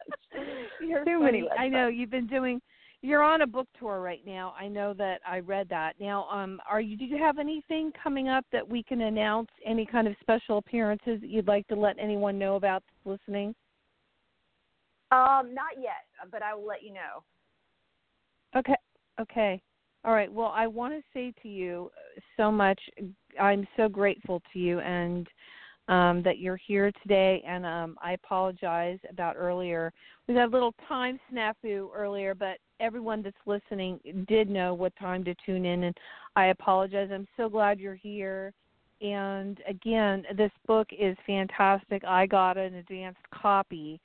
You're 0.80 1.04
Too 1.04 1.20
many 1.20 1.42
funny. 1.42 1.50
I 1.58 1.68
know 1.68 1.88
you've 1.88 2.10
been 2.10 2.26
doing. 2.26 2.60
You're 3.02 3.22
on 3.22 3.42
a 3.42 3.46
book 3.46 3.68
tour 3.78 4.00
right 4.00 4.20
now. 4.26 4.52
I 4.58 4.66
know 4.68 4.92
that. 4.94 5.20
I 5.26 5.38
read 5.38 5.68
that. 5.70 5.94
Now, 6.00 6.28
um, 6.28 6.60
are 6.68 6.80
you? 6.80 6.96
Do 6.96 7.04
you 7.04 7.18
have 7.18 7.38
anything 7.38 7.92
coming 8.02 8.28
up 8.28 8.44
that 8.52 8.68
we 8.68 8.82
can 8.82 9.02
announce? 9.02 9.48
Any 9.64 9.86
kind 9.86 10.08
of 10.08 10.14
special 10.20 10.58
appearances 10.58 11.20
that 11.20 11.28
you'd 11.30 11.46
like 11.48 11.68
to 11.68 11.76
let 11.76 11.96
anyone 12.00 12.38
know 12.38 12.56
about 12.56 12.82
listening? 13.04 13.54
Um, 15.12 15.54
not 15.54 15.76
yet, 15.76 16.06
but 16.30 16.42
I 16.42 16.54
will 16.54 16.66
let 16.66 16.82
you 16.82 16.92
know. 16.92 17.22
Okay. 18.56 18.76
Okay. 19.20 19.62
All 20.04 20.12
right. 20.12 20.32
Well, 20.32 20.52
I 20.54 20.66
want 20.66 20.94
to 20.94 21.02
say 21.12 21.32
to 21.42 21.48
you 21.48 21.90
so 22.36 22.50
much. 22.50 22.80
I'm 23.38 23.66
so 23.76 23.88
grateful 23.88 24.42
to 24.52 24.58
you 24.58 24.80
and 24.80 25.28
um, 25.88 26.22
that 26.22 26.38
you're 26.38 26.56
here 26.56 26.92
today. 27.02 27.42
And 27.46 27.66
um, 27.66 27.96
I 28.02 28.12
apologize 28.12 28.98
about 29.10 29.34
earlier. 29.36 29.92
We 30.28 30.34
had 30.34 30.48
a 30.48 30.52
little 30.52 30.74
time 30.86 31.18
snafu 31.32 31.88
earlier, 31.94 32.34
but 32.34 32.58
everyone 32.78 33.22
that's 33.22 33.36
listening 33.44 33.98
did 34.28 34.48
know 34.48 34.72
what 34.72 34.92
time 34.96 35.24
to 35.24 35.34
tune 35.44 35.64
in. 35.64 35.84
And 35.84 35.96
I 36.36 36.46
apologize. 36.46 37.10
I'm 37.12 37.26
so 37.36 37.48
glad 37.48 37.80
you're 37.80 37.94
here. 37.96 38.52
And 39.02 39.58
again, 39.66 40.24
this 40.36 40.52
book 40.66 40.86
is 40.96 41.16
fantastic. 41.26 42.04
I 42.04 42.26
got 42.26 42.56
an 42.56 42.74
advanced 42.74 43.18
copy, 43.34 44.00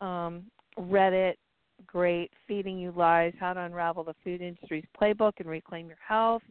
um, 0.00 0.44
read 0.76 1.12
it, 1.12 1.38
great. 1.86 2.30
Feeding 2.46 2.78
You 2.78 2.92
Lies 2.96 3.34
How 3.38 3.52
to 3.52 3.60
Unravel 3.60 4.04
the 4.04 4.14
Food 4.24 4.40
Industry's 4.40 4.84
Playbook 5.00 5.32
and 5.38 5.48
Reclaim 5.48 5.86
Your 5.86 5.98
Health. 6.06 6.42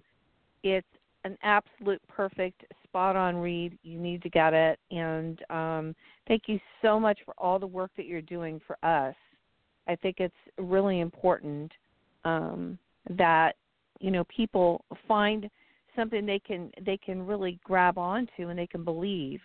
It's 0.63 0.87
an 1.27 1.37
absolute 1.43 2.01
perfect, 2.07 2.65
spot 2.83 3.15
on 3.15 3.35
read. 3.35 3.77
You 3.83 3.99
need 3.99 4.21
to 4.23 4.29
get 4.29 4.53
it. 4.53 4.79
And 4.91 5.39
um, 5.49 5.95
thank 6.27 6.43
you 6.47 6.59
so 6.81 6.99
much 6.99 7.19
for 7.25 7.33
all 7.37 7.59
the 7.59 7.67
work 7.67 7.91
that 7.97 8.05
you're 8.05 8.21
doing 8.21 8.59
for 8.65 8.77
us. 8.83 9.15
I 9.87 9.95
think 9.95 10.17
it's 10.19 10.35
really 10.57 10.99
important 10.99 11.71
um, 12.25 12.77
that 13.09 13.55
you 13.99 14.11
know 14.11 14.23
people 14.25 14.83
find 15.07 15.49
something 15.95 16.25
they 16.25 16.39
can 16.39 16.71
they 16.85 16.97
can 16.97 17.25
really 17.25 17.59
grab 17.63 17.97
onto 17.97 18.49
and 18.49 18.59
they 18.59 18.67
can 18.67 18.83
believe 18.83 19.39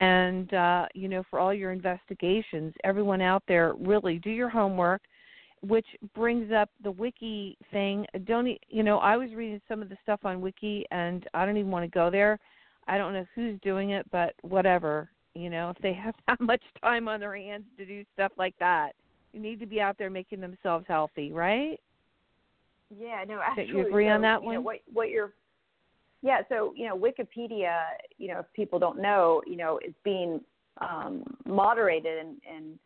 and 0.00 0.54
uh, 0.54 0.86
you 0.94 1.08
know 1.08 1.22
for 1.28 1.38
all 1.38 1.52
your 1.52 1.72
investigations 1.72 2.72
everyone 2.84 3.20
out 3.20 3.42
there 3.46 3.74
really 3.78 4.18
do 4.18 4.30
your 4.30 4.48
homework 4.48 5.02
which 5.66 5.86
brings 6.14 6.52
up 6.52 6.68
the 6.82 6.90
wiki 6.90 7.56
thing 7.70 8.04
don't 8.24 8.48
you 8.68 8.82
know 8.82 8.98
i 8.98 9.16
was 9.16 9.30
reading 9.34 9.60
some 9.68 9.80
of 9.80 9.88
the 9.88 9.96
stuff 10.02 10.20
on 10.24 10.40
wiki 10.40 10.84
and 10.90 11.28
i 11.34 11.46
don't 11.46 11.56
even 11.56 11.70
want 11.70 11.84
to 11.84 11.90
go 11.90 12.10
there 12.10 12.38
I 12.88 12.98
don't 12.98 13.12
know 13.12 13.26
who's 13.34 13.58
doing 13.60 13.90
it, 13.90 14.06
but 14.10 14.34
whatever. 14.42 15.08
You 15.34 15.50
know, 15.50 15.70
if 15.70 15.78
they 15.82 15.92
have 16.04 16.14
that 16.26 16.40
much 16.40 16.62
time 16.82 17.08
on 17.08 17.20
their 17.20 17.36
hands 17.36 17.64
to 17.78 17.84
do 17.84 18.04
stuff 18.14 18.32
like 18.36 18.54
that, 18.58 18.92
you 19.32 19.40
need 19.40 19.60
to 19.60 19.66
be 19.66 19.80
out 19.80 19.96
there 19.98 20.10
making 20.10 20.40
themselves 20.40 20.84
healthy, 20.88 21.32
right? 21.32 21.80
Yeah, 22.94 23.24
no, 23.26 23.40
absolutely. 23.40 23.74
You 23.74 23.86
agree 23.86 24.06
so, 24.06 24.10
on 24.10 24.22
that 24.22 24.42
one? 24.42 24.56
Know, 24.56 24.60
what 24.60 24.80
what 24.92 25.08
you're 25.08 25.32
yeah, 26.20 26.42
so 26.48 26.72
you 26.76 26.86
know, 26.86 26.96
Wikipedia, 26.96 27.80
you 28.18 28.28
know, 28.28 28.40
if 28.40 28.46
people 28.54 28.78
don't 28.78 29.00
know, 29.00 29.42
you 29.46 29.56
know, 29.56 29.80
it's 29.82 29.96
being 30.04 30.40
um, 30.80 31.24
moderated 31.46 32.18
and, 32.18 32.36
and 32.48 32.78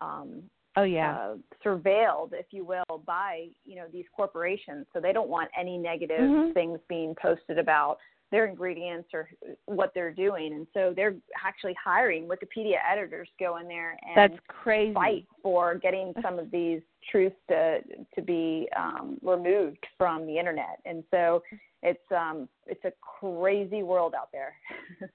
um, 0.00 0.42
oh 0.76 0.82
yeah, 0.82 1.16
uh, 1.16 1.34
surveilled, 1.64 2.30
if 2.32 2.46
you 2.50 2.64
will, 2.64 3.02
by 3.06 3.48
you 3.64 3.76
know 3.76 3.86
these 3.92 4.06
corporations. 4.14 4.86
So 4.92 5.00
they 5.00 5.12
don't 5.12 5.28
want 5.28 5.50
any 5.58 5.78
negative 5.78 6.20
mm-hmm. 6.20 6.52
things 6.52 6.78
being 6.88 7.14
posted 7.20 7.58
about 7.58 7.98
their 8.32 8.46
ingredients 8.46 9.08
or 9.14 9.28
what 9.66 9.92
they're 9.94 10.12
doing, 10.12 10.52
and 10.52 10.66
so 10.74 10.92
they're 10.94 11.14
actually 11.44 11.74
hiring 11.82 12.28
Wikipedia 12.28 12.76
editors 12.90 13.28
to 13.38 13.44
go 13.44 13.58
in 13.58 13.68
there 13.68 13.96
and 14.02 14.16
that's 14.16 14.40
crazy 14.48 14.94
fight 14.94 15.26
for 15.42 15.76
getting 15.76 16.12
some 16.22 16.38
of 16.38 16.50
these 16.50 16.80
truths 17.10 17.36
to 17.48 17.78
to 18.14 18.22
be 18.22 18.68
um, 18.76 19.18
removed 19.22 19.84
from 19.96 20.26
the 20.26 20.38
internet. 20.38 20.80
And 20.84 21.04
so 21.10 21.42
it's 21.82 22.00
um 22.10 22.48
it's 22.66 22.84
a 22.84 22.92
crazy 23.00 23.82
world 23.82 24.14
out 24.18 24.30
there. 24.32 24.54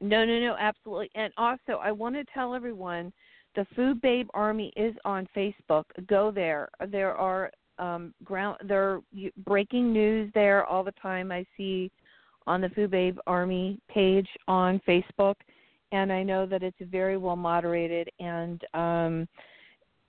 no, 0.00 0.24
no, 0.24 0.40
no, 0.40 0.56
absolutely. 0.58 1.10
And 1.14 1.32
also, 1.36 1.80
I 1.80 1.92
want 1.92 2.16
to 2.16 2.24
tell 2.34 2.54
everyone 2.54 3.12
the 3.54 3.66
Food 3.76 4.00
Babe 4.00 4.28
Army 4.34 4.72
is 4.76 4.94
on 5.04 5.28
Facebook. 5.36 5.84
Go 6.06 6.30
there. 6.30 6.68
There 6.88 7.14
are 7.14 7.50
um 7.78 8.14
ground 8.22 8.56
there 8.64 9.00
breaking 9.44 9.92
news 9.92 10.30
there 10.34 10.64
all 10.64 10.84
the 10.84 10.92
time. 10.92 11.32
I 11.32 11.44
see 11.56 11.90
on 12.46 12.60
the 12.60 12.68
Food 12.70 12.90
Babe 12.90 13.18
Army 13.26 13.80
page 13.88 14.28
on 14.46 14.80
Facebook, 14.86 15.36
and 15.92 16.12
I 16.12 16.22
know 16.22 16.46
that 16.46 16.62
it's 16.62 16.76
very 16.90 17.16
well 17.16 17.36
moderated 17.36 18.08
and 18.20 18.62
um 18.74 19.28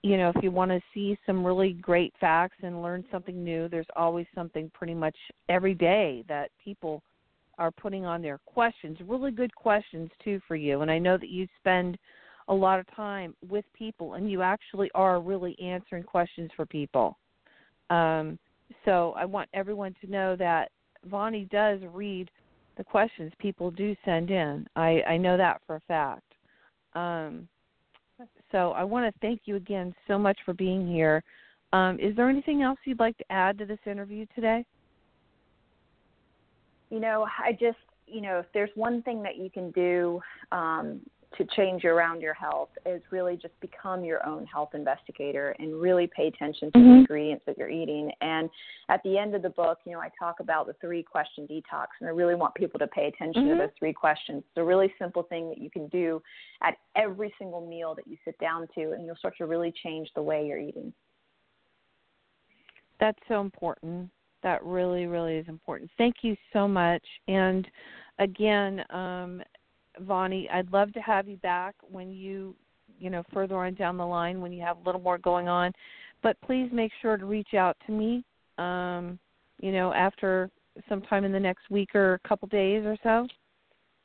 you 0.02 0.16
know, 0.16 0.30
if 0.32 0.40
you 0.40 0.52
want 0.52 0.70
to 0.70 0.80
see 0.94 1.18
some 1.26 1.44
really 1.44 1.72
great 1.72 2.14
facts 2.20 2.58
and 2.62 2.80
learn 2.80 3.04
something 3.10 3.42
new, 3.42 3.68
there's 3.68 3.86
always 3.96 4.26
something 4.36 4.70
pretty 4.72 4.94
much 4.94 5.16
every 5.48 5.74
day 5.74 6.22
that 6.28 6.50
people 6.62 7.02
are 7.58 7.72
putting 7.72 8.04
on 8.04 8.22
their 8.22 8.38
questions, 8.46 8.98
really 9.04 9.32
good 9.32 9.52
questions 9.56 10.08
too 10.22 10.40
for 10.46 10.54
you. 10.54 10.82
And 10.82 10.90
I 10.92 10.98
know 10.98 11.16
that 11.16 11.30
you 11.30 11.48
spend 11.58 11.98
a 12.48 12.54
lot 12.54 12.78
of 12.78 12.86
time 12.94 13.34
with 13.48 13.64
people 13.72 14.14
and 14.14 14.30
you 14.30 14.42
actually 14.42 14.90
are 14.94 15.20
really 15.20 15.58
answering 15.60 16.02
questions 16.02 16.50
for 16.56 16.66
people. 16.66 17.18
Um, 17.90 18.38
so 18.84 19.14
I 19.16 19.24
want 19.24 19.48
everyone 19.54 19.94
to 20.00 20.10
know 20.10 20.36
that 20.36 20.70
Vani 21.08 21.48
does 21.50 21.80
read 21.92 22.30
the 22.76 22.84
questions 22.84 23.32
people 23.38 23.70
do 23.70 23.96
send 24.04 24.30
in. 24.30 24.66
I, 24.76 25.02
I 25.08 25.16
know 25.16 25.36
that 25.36 25.60
for 25.66 25.76
a 25.76 25.80
fact. 25.80 26.22
Um, 26.94 27.48
so 28.52 28.72
I 28.72 28.84
want 28.84 29.12
to 29.12 29.20
thank 29.20 29.42
you 29.44 29.56
again 29.56 29.94
so 30.06 30.18
much 30.18 30.38
for 30.44 30.54
being 30.54 30.86
here. 30.86 31.22
Um, 31.72 31.98
is 32.00 32.14
there 32.16 32.30
anything 32.30 32.62
else 32.62 32.78
you'd 32.84 33.00
like 33.00 33.16
to 33.18 33.24
add 33.30 33.58
to 33.58 33.66
this 33.66 33.78
interview 33.86 34.26
today? 34.34 34.64
You 36.90 37.00
know, 37.00 37.26
I 37.44 37.52
just, 37.52 37.78
you 38.06 38.20
know, 38.20 38.38
if 38.38 38.46
there's 38.54 38.70
one 38.74 39.02
thing 39.02 39.22
that 39.24 39.36
you 39.36 39.50
can 39.50 39.70
do 39.72 40.20
um, 40.52 41.00
to 41.38 41.44
change 41.56 41.84
around 41.84 42.20
your 42.20 42.34
health 42.34 42.70
is 42.84 43.02
really 43.10 43.36
just 43.36 43.58
become 43.60 44.04
your 44.04 44.26
own 44.26 44.46
health 44.46 44.70
investigator 44.74 45.54
and 45.58 45.80
really 45.80 46.08
pay 46.14 46.28
attention 46.28 46.72
to 46.72 46.78
mm-hmm. 46.78 46.88
the 46.88 46.94
ingredients 46.98 47.44
that 47.46 47.58
you're 47.58 47.70
eating. 47.70 48.10
And 48.20 48.48
at 48.88 49.02
the 49.02 49.18
end 49.18 49.34
of 49.34 49.42
the 49.42 49.50
book, 49.50 49.78
you 49.84 49.92
know, 49.92 50.00
I 50.00 50.10
talk 50.18 50.40
about 50.40 50.66
the 50.66 50.74
three 50.80 51.02
question 51.02 51.46
detox, 51.46 51.86
and 52.00 52.08
I 52.08 52.12
really 52.12 52.34
want 52.34 52.54
people 52.54 52.78
to 52.78 52.86
pay 52.86 53.06
attention 53.06 53.44
mm-hmm. 53.44 53.58
to 53.58 53.64
those 53.64 53.70
three 53.78 53.92
questions. 53.92 54.42
It's 54.48 54.56
a 54.56 54.64
really 54.64 54.92
simple 54.98 55.22
thing 55.24 55.48
that 55.48 55.58
you 55.58 55.70
can 55.70 55.88
do 55.88 56.22
at 56.62 56.76
every 56.96 57.32
single 57.38 57.66
meal 57.66 57.94
that 57.94 58.06
you 58.06 58.16
sit 58.24 58.38
down 58.38 58.68
to, 58.74 58.92
and 58.92 59.04
you'll 59.04 59.16
start 59.16 59.34
to 59.38 59.46
really 59.46 59.72
change 59.82 60.08
the 60.14 60.22
way 60.22 60.46
you're 60.46 60.58
eating. 60.58 60.92
That's 62.98 63.18
so 63.28 63.40
important. 63.40 64.10
That 64.42 64.64
really, 64.64 65.06
really 65.06 65.36
is 65.36 65.48
important. 65.48 65.90
Thank 65.98 66.16
you 66.22 66.36
so 66.52 66.68
much. 66.68 67.02
And 67.28 67.66
again, 68.18 68.84
um, 68.90 69.42
Vani, 70.02 70.50
I'd 70.52 70.72
love 70.72 70.92
to 70.94 71.00
have 71.00 71.28
you 71.28 71.36
back 71.38 71.74
when 71.90 72.10
you, 72.10 72.54
you 72.98 73.10
know, 73.10 73.22
further 73.32 73.56
on 73.56 73.74
down 73.74 73.96
the 73.96 74.06
line 74.06 74.40
when 74.40 74.52
you 74.52 74.62
have 74.62 74.78
a 74.78 74.82
little 74.84 75.00
more 75.00 75.18
going 75.18 75.48
on. 75.48 75.72
But 76.22 76.40
please 76.40 76.68
make 76.72 76.92
sure 77.02 77.16
to 77.16 77.26
reach 77.26 77.54
out 77.54 77.76
to 77.86 77.92
me, 77.92 78.24
um, 78.58 79.18
you 79.60 79.72
know, 79.72 79.92
after 79.92 80.50
sometime 80.88 81.24
in 81.24 81.32
the 81.32 81.40
next 81.40 81.70
week 81.70 81.94
or 81.94 82.14
a 82.14 82.28
couple 82.28 82.48
days 82.48 82.84
or 82.84 82.96
so, 83.02 83.26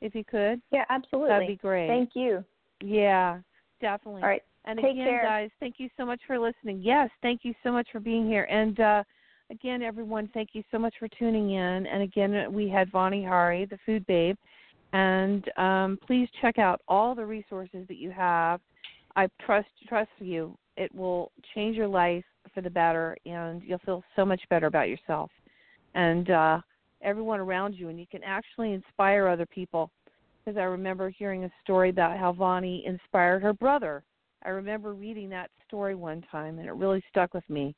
if 0.00 0.14
you 0.14 0.24
could. 0.24 0.60
Yeah, 0.70 0.84
absolutely. 0.90 1.30
That'd 1.30 1.48
be 1.48 1.56
great. 1.56 1.88
Thank 1.88 2.10
you. 2.14 2.44
Yeah, 2.82 3.40
definitely. 3.80 4.22
All 4.22 4.28
right. 4.28 4.42
And 4.64 4.78
Take 4.78 4.92
again, 4.92 5.08
care. 5.08 5.22
guys, 5.22 5.50
thank 5.58 5.76
you 5.78 5.88
so 5.96 6.06
much 6.06 6.20
for 6.26 6.38
listening. 6.38 6.80
Yes, 6.82 7.10
thank 7.20 7.40
you 7.42 7.52
so 7.64 7.72
much 7.72 7.88
for 7.90 7.98
being 7.98 8.26
here. 8.26 8.44
And 8.44 8.78
uh, 8.78 9.02
again, 9.50 9.82
everyone, 9.82 10.28
thank 10.32 10.50
you 10.52 10.62
so 10.70 10.78
much 10.78 10.94
for 10.98 11.08
tuning 11.08 11.50
in. 11.50 11.86
And 11.86 12.02
again, 12.02 12.52
we 12.52 12.68
had 12.68 12.90
Vani 12.92 13.26
Hari, 13.26 13.64
the 13.64 13.78
food 13.84 14.06
babe. 14.06 14.36
And 14.92 15.48
um, 15.56 15.98
please 16.06 16.28
check 16.40 16.58
out 16.58 16.80
all 16.86 17.14
the 17.14 17.24
resources 17.24 17.86
that 17.88 17.96
you 17.96 18.10
have. 18.10 18.60
I 19.16 19.28
trust 19.44 19.68
trust 19.88 20.10
you. 20.18 20.56
It 20.76 20.94
will 20.94 21.32
change 21.54 21.76
your 21.76 21.88
life 21.88 22.24
for 22.54 22.60
the 22.60 22.70
better, 22.70 23.16
and 23.24 23.62
you'll 23.62 23.78
feel 23.78 24.02
so 24.16 24.24
much 24.24 24.42
better 24.50 24.66
about 24.66 24.88
yourself 24.88 25.30
and 25.94 26.30
uh, 26.30 26.60
everyone 27.02 27.40
around 27.40 27.74
you. 27.74 27.88
And 27.88 27.98
you 27.98 28.06
can 28.10 28.22
actually 28.24 28.72
inspire 28.72 29.28
other 29.28 29.46
people. 29.46 29.90
Because 30.44 30.58
I 30.58 30.64
remember 30.64 31.08
hearing 31.08 31.44
a 31.44 31.50
story 31.62 31.90
about 31.90 32.18
how 32.18 32.32
Vani 32.32 32.84
inspired 32.84 33.42
her 33.42 33.52
brother. 33.52 34.02
I 34.44 34.48
remember 34.48 34.92
reading 34.92 35.28
that 35.30 35.50
story 35.68 35.94
one 35.94 36.24
time, 36.32 36.58
and 36.58 36.66
it 36.66 36.72
really 36.72 37.02
stuck 37.08 37.32
with 37.32 37.48
me. 37.48 37.76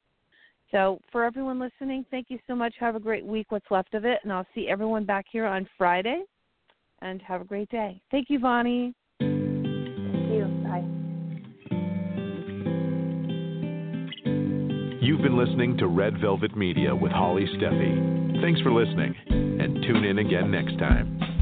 So, 0.71 0.99
for 1.13 1.25
everyone 1.25 1.61
listening, 1.61 2.07
thank 2.11 2.31
you 2.31 2.39
so 2.47 2.55
much. 2.55 2.75
Have 2.81 2.97
a 2.97 3.01
great 3.01 3.25
week, 3.25 3.53
what's 3.53 3.71
left 3.71 3.93
of 3.93 4.07
it, 4.07 4.19
and 4.23 4.33
I'll 4.33 4.47
see 4.55 4.67
everyone 4.67 5.05
back 5.05 5.27
here 5.31 5.45
on 5.45 5.69
Friday 5.77 6.23
and 7.05 7.23
have 7.23 7.41
a 7.41 7.45
great 7.45 7.69
day. 7.69 8.01
Thank 8.11 8.29
you, 8.31 8.41
Vani. 8.41 8.93
Thank 9.21 10.31
you. 10.33 10.45
Bye. 10.65 10.85
You've 15.01 15.21
been 15.21 15.37
listening 15.37 15.77
to 15.79 15.87
Red 15.87 16.19
Velvet 16.21 16.57
Media 16.57 16.97
with 16.97 17.13
Holly 17.13 17.47
Stephey. 17.57 18.41
Thanks 18.41 18.61
for 18.63 18.73
listening, 18.73 19.15
and 19.29 19.83
tune 19.83 20.05
in 20.05 20.19
again 20.19 20.51
next 20.51 20.79
time. 20.79 21.34